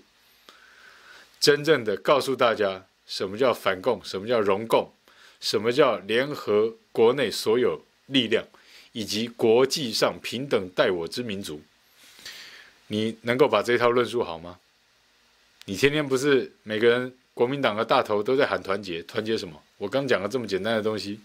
[1.39, 4.93] 真正的告诉大家什么叫反共，什么叫容共，
[5.39, 8.45] 什么叫联合国内所有力量，
[8.91, 11.61] 以及国际上平等待我之民族。
[12.87, 14.59] 你能够把这套论述好吗？
[15.65, 19.61] 你天天不是每个人国民党的大头都在喊团结，团结什么？
[19.79, 21.19] 我刚讲了这么简单的东西，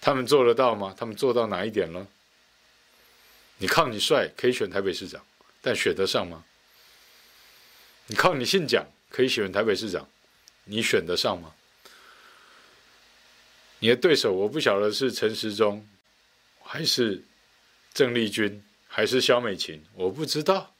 [0.00, 0.92] 他们做得到吗？
[0.98, 2.04] 他们做到哪一点了？
[3.58, 5.24] 你靠你帅可以选台北市长，
[5.62, 6.44] 但选得上吗？
[8.06, 10.08] 你靠你姓蒋可以选台北市长，
[10.64, 11.54] 你选得上吗？
[13.78, 15.86] 你的对手我不晓得是陈时中，
[16.62, 17.22] 还是
[17.92, 20.72] 郑丽君，还是萧美琴，我不知道。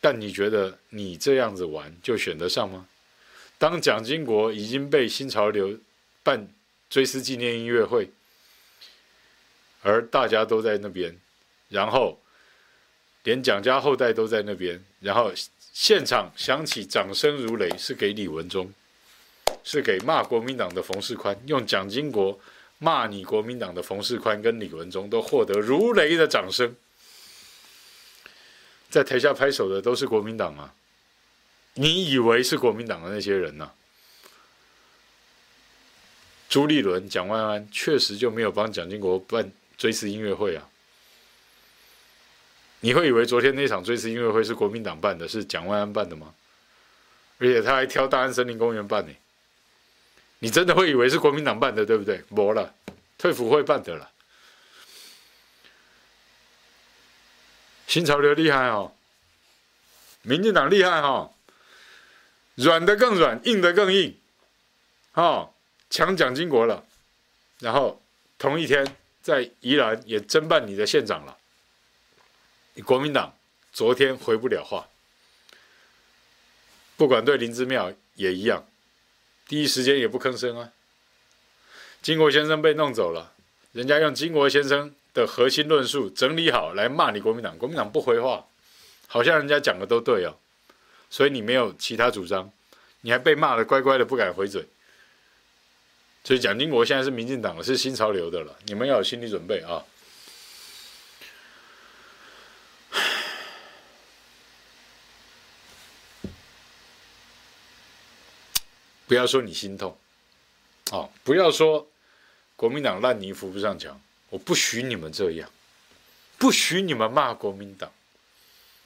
[0.00, 2.86] 但你觉得你这样子玩就选得上吗？
[3.60, 5.78] 当蒋经国已经被新潮流
[6.22, 6.48] 办
[6.88, 8.08] 追思纪念音乐会，
[9.82, 11.14] 而大家都在那边，
[11.68, 12.18] 然后
[13.22, 15.30] 连蒋家后代都在那边，然后
[15.74, 18.72] 现场响起掌声如雷，是给李文忠，
[19.62, 22.40] 是给骂国民党的冯世宽，用蒋经国
[22.78, 26.74] 骂你国民党的冯世宽跟李文忠都获得如雷的掌声，
[28.88, 30.72] 在台下拍手的都是国民党啊。
[31.74, 33.70] 你以为是国民党的那些人呢、
[36.48, 40.68] 朱立伦、蒋万安确实就没有帮蒋经国办追思音乐会啊？
[42.80, 46.34] 你会以为昨天那场追思音乐会是国民党办的，是蒋万安办的吗？
[47.38, 49.12] 而且他还挑大安森林公园办呢？
[50.40, 52.24] 你真的会以为是国民党办的，对不对？
[52.30, 52.74] 没了，
[53.16, 54.10] 退辅会办的了。
[57.86, 58.92] 新潮流厉害哦，
[60.22, 61.32] 民进党厉害、哦。
[62.62, 64.14] 软的更软，硬的更硬，
[65.14, 65.50] 哦，
[65.88, 66.84] 抢蒋经国了，
[67.58, 68.02] 然后
[68.38, 68.86] 同一天
[69.22, 71.38] 在宜兰也侦办你的县长了。
[72.74, 73.34] 你国民党
[73.72, 74.88] 昨天回不了话，
[76.98, 78.66] 不管对林之妙也一样，
[79.48, 80.70] 第一时间也不吭声啊。
[82.02, 83.32] 经国先生被弄走了，
[83.72, 88.46] 人家用经国先生的核心论述整理好来骂你国民党，国民党不回话，
[89.06, 90.36] 好像人家讲的都对哦。
[91.10, 92.50] 所以你没有其他主张，
[93.00, 94.64] 你还被骂的乖乖的不敢回嘴。
[96.22, 99.82] 所以蒋经国现在是民进党的，是新潮流的了，你们要有心理准备啊！
[109.08, 109.96] 不要说你心痛，
[110.92, 111.88] 哦，不要说
[112.54, 113.98] 国民党烂泥扶不上墙，
[114.28, 115.50] 我不许你们这样，
[116.36, 117.90] 不许你们骂国民党，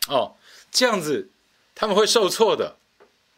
[0.06, 0.36] 哦，
[0.70, 1.28] 这样子
[1.74, 2.76] 他们会受挫的，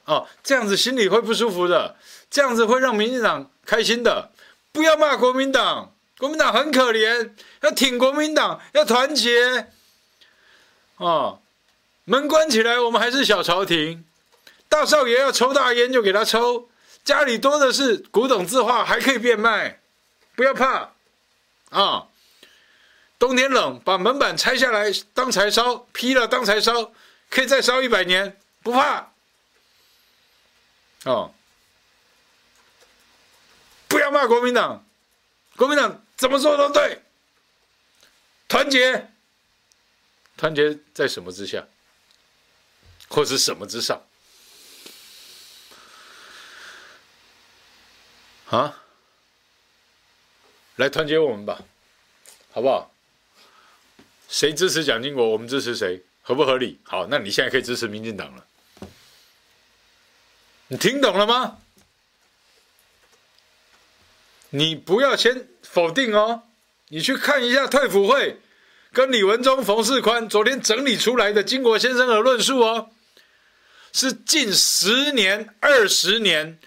[0.05, 1.97] 哦，这样子心里会不舒服的，
[2.31, 4.31] 这样子会让民进党开心的，
[4.73, 7.31] 不要骂国民党，国民党很可怜，
[7.63, 9.69] 要挺国民党，要团结，
[10.97, 11.41] 哦，
[12.05, 14.05] 门关起来，我们还是小朝廷，
[14.69, 16.69] 大少爷要抽大烟就给他抽。
[17.05, 19.81] 家里多的是古董字画，还可以变卖，
[20.35, 20.91] 不要怕
[21.71, 22.09] 啊！
[23.19, 26.91] 冬天冷，把门板拆下来当柴烧，劈了当柴烧，
[27.31, 29.13] 可以再烧一百年，不怕。
[31.05, 31.33] 哦！
[33.89, 34.85] 不要骂国民党，
[35.57, 37.03] 国民党怎么做都对，
[38.49, 39.11] 团结，
[40.37, 41.67] 团结在什么之下，
[43.09, 44.05] 或是什么之上？
[48.47, 48.83] 啊，
[50.77, 51.63] 来团结我们吧，
[52.51, 52.93] 好不好？
[54.29, 56.81] 谁支持蒋经国，我们支持谁，合不合理？
[56.83, 58.45] 好，那你现在可以支持民进党了。
[60.67, 61.59] 你听懂了吗？
[64.51, 66.43] 你不要先否定哦，
[66.89, 68.41] 你去看一下退辅会
[68.93, 72.91] 跟李文忠、冯世宽昨天整理出来的经国先生的论述哦，
[73.93, 76.59] 是近十年、二十年。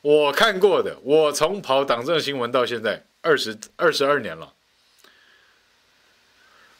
[0.00, 4.54] 我看过的，我从跑党政新闻到现在二十二十二年了。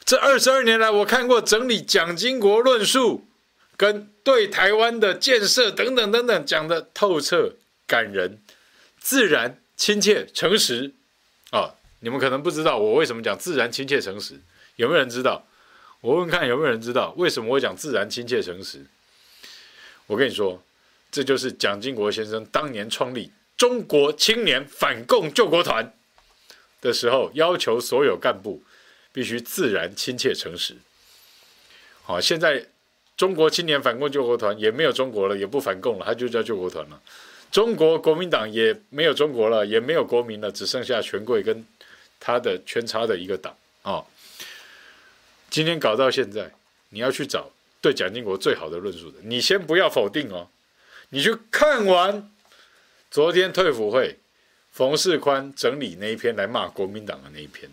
[0.05, 3.27] 这二十二年来，我看过整理蒋经国论述，
[3.77, 7.55] 跟对台湾的建设等等等等讲的透彻、
[7.87, 8.43] 感人、
[8.99, 10.93] 自然、亲切、诚实。
[11.51, 14.41] 啊，你们可能不知道我为什么讲自然、亲切、诚实，
[14.77, 15.47] 有没有人知道？
[16.01, 18.85] 我问看有没有人知道为什么我讲自然、亲切、诚实？
[20.07, 20.63] 我跟你说。
[21.11, 25.95] 这就是蒋经国先生当年创立中国青年反共救国团
[26.81, 28.61] 的时候，要求所有干部
[29.15, 30.75] 必须自然、亲切、诚实。
[32.03, 32.67] 好，现在
[33.17, 37.01] 中国青年反共救国团也没有中国了，也不反共了，他就叫救国团了。
[37.53, 41.65] 中国国民党也没有中国了，也没有国民了，只剩下权贵跟
[42.19, 44.05] 他的圈叉的一个党啊。
[45.49, 46.51] 今天搞到现在，
[46.89, 50.49] 你要去找对蒋经国最好的论述的，你先不要否定哦。
[51.11, 52.29] 你去看完
[53.09, 54.19] 昨天退辅会
[54.73, 57.71] 冯世宽整理那一篇来骂国民党的那一篇，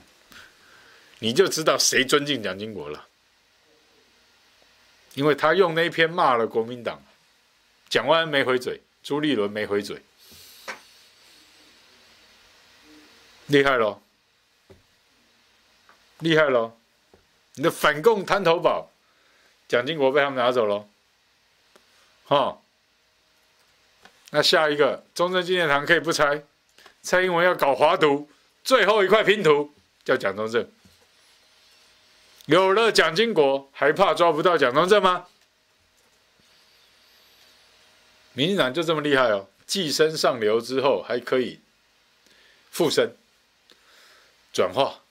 [1.24, 3.08] 你就知道谁尊敬蒋经国了。
[5.14, 7.04] 因为他用那一篇骂了国民党，
[7.90, 10.02] 蒋万安没回嘴，朱立伦没回嘴，
[13.48, 14.02] 厉害喽，
[16.20, 16.78] 厉害喽！
[17.56, 18.90] 你的反共滩头堡，
[19.68, 20.88] 蒋经国被他们拿走喽，
[22.26, 22.58] 哈。
[24.32, 26.42] 那下一个中正纪念堂可以不拆，
[27.04, 28.30] 蔡英文要搞华独，
[28.64, 29.74] 最后一块拼图
[30.06, 30.66] 叫蒋中正。
[32.46, 35.28] 有了蒋经国，还怕抓不到蒋中正吗？
[38.34, 41.60] 民进党就这么厉害哦，寄生上流之后还可以
[42.70, 43.16] 附身、
[44.54, 45.02] 转化，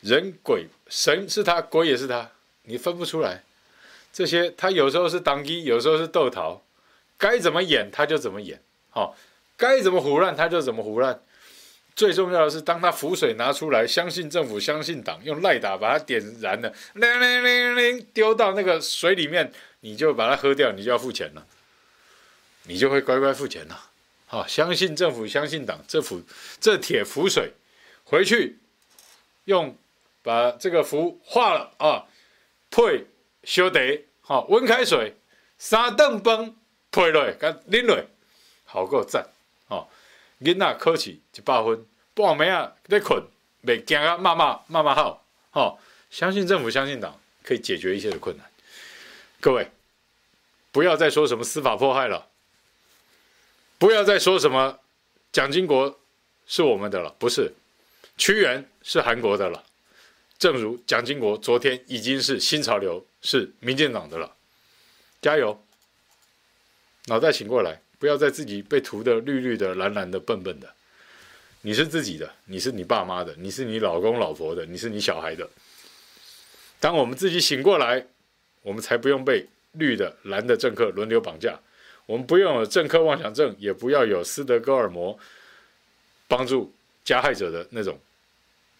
[0.00, 2.30] 人鬼神是他，鬼也是他，
[2.64, 3.42] 你分不出来。
[4.12, 6.62] 这些他有时候是当机，有时候是斗桃。
[7.16, 8.60] 该怎么演他就怎么演，
[8.90, 9.16] 好，
[9.56, 11.22] 该怎么胡乱他就怎么胡乱。
[11.94, 21.46] 最重要的是，当他浮水拿出来，相信政府，相信党，用赖打把它点燃了，铃铃铃铃，丢到那个水里面，你就把它喝掉，你就要付钱了，
[22.64, 23.90] 你就会乖乖付钱了。
[24.26, 26.22] 好，相信政府，相信党，这符
[26.60, 27.52] 这铁浮水，
[28.04, 28.58] 回去
[29.44, 29.76] 用
[30.22, 32.06] 把这个符化了啊，
[32.70, 33.06] 配
[33.44, 35.14] 修得，好，温开水，
[35.58, 36.54] 三顿饭。
[36.94, 38.04] 配落，甲啉落，
[38.70, 39.26] 效果赞！
[40.42, 43.22] 囡仔考试一百分，半暝啊在困，
[43.64, 45.78] 袂惊啊骂骂骂骂好，哦！
[46.10, 48.46] 相信政府，相信党，可以解决一切的困难。
[49.40, 49.70] 各位，
[50.70, 52.28] 不要再说什么司法迫害了，
[53.78, 54.78] 不要再说什么
[55.32, 55.98] 蒋经国
[56.46, 57.54] 是我们的了，不是，
[58.18, 59.64] 屈原是韩国的了。
[60.38, 64.34] 正如蒋经国昨天已经是新潮流，是民进党的了，
[65.20, 65.64] 加油！
[67.06, 70.68] 脑袋醒过来，不要再自己被涂的绿绿的、蓝蓝的、笨笨的。
[71.60, 75.48] 你是自己的，你是你爸妈的，你是你老公老婆的，你是你小孩的。
[76.80, 78.04] 当我们自己醒过来，
[78.62, 81.56] 我们才不用被绿的、蓝的政客轮流绑架。
[82.06, 85.16] 我们不用有政客妄想症，也不要有斯德哥尔摩
[86.26, 86.74] 帮助
[87.04, 87.96] 加害者的那种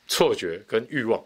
[0.09, 1.25] 错觉跟欲望，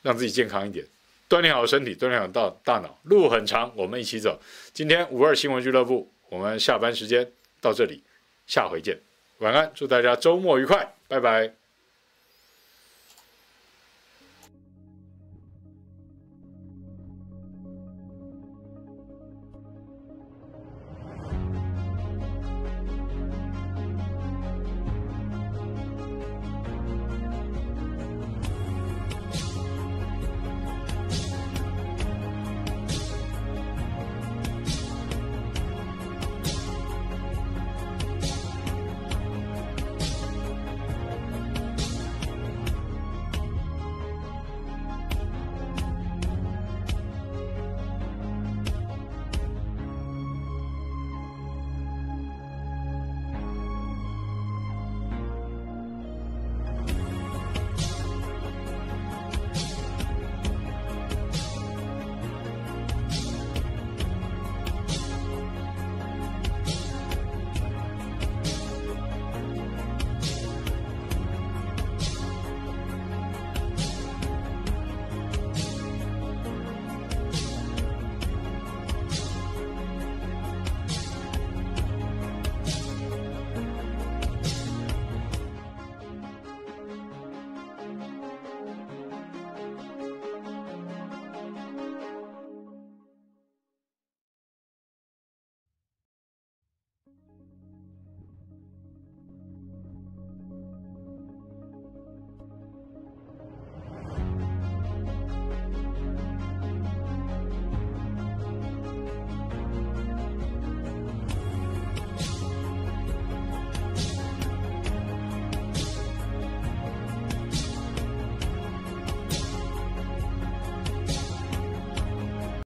[0.00, 0.86] 让自己健康一点。
[1.28, 4.40] 锻炼好身体，锻炼好大大脑，路很长，我们一起走。
[4.72, 7.30] 今天五二新闻俱乐部，我们下班时间
[7.60, 8.02] 到这里，
[8.48, 8.98] 下回见。
[9.38, 11.63] 晚安，祝大家周末愉快，拜拜。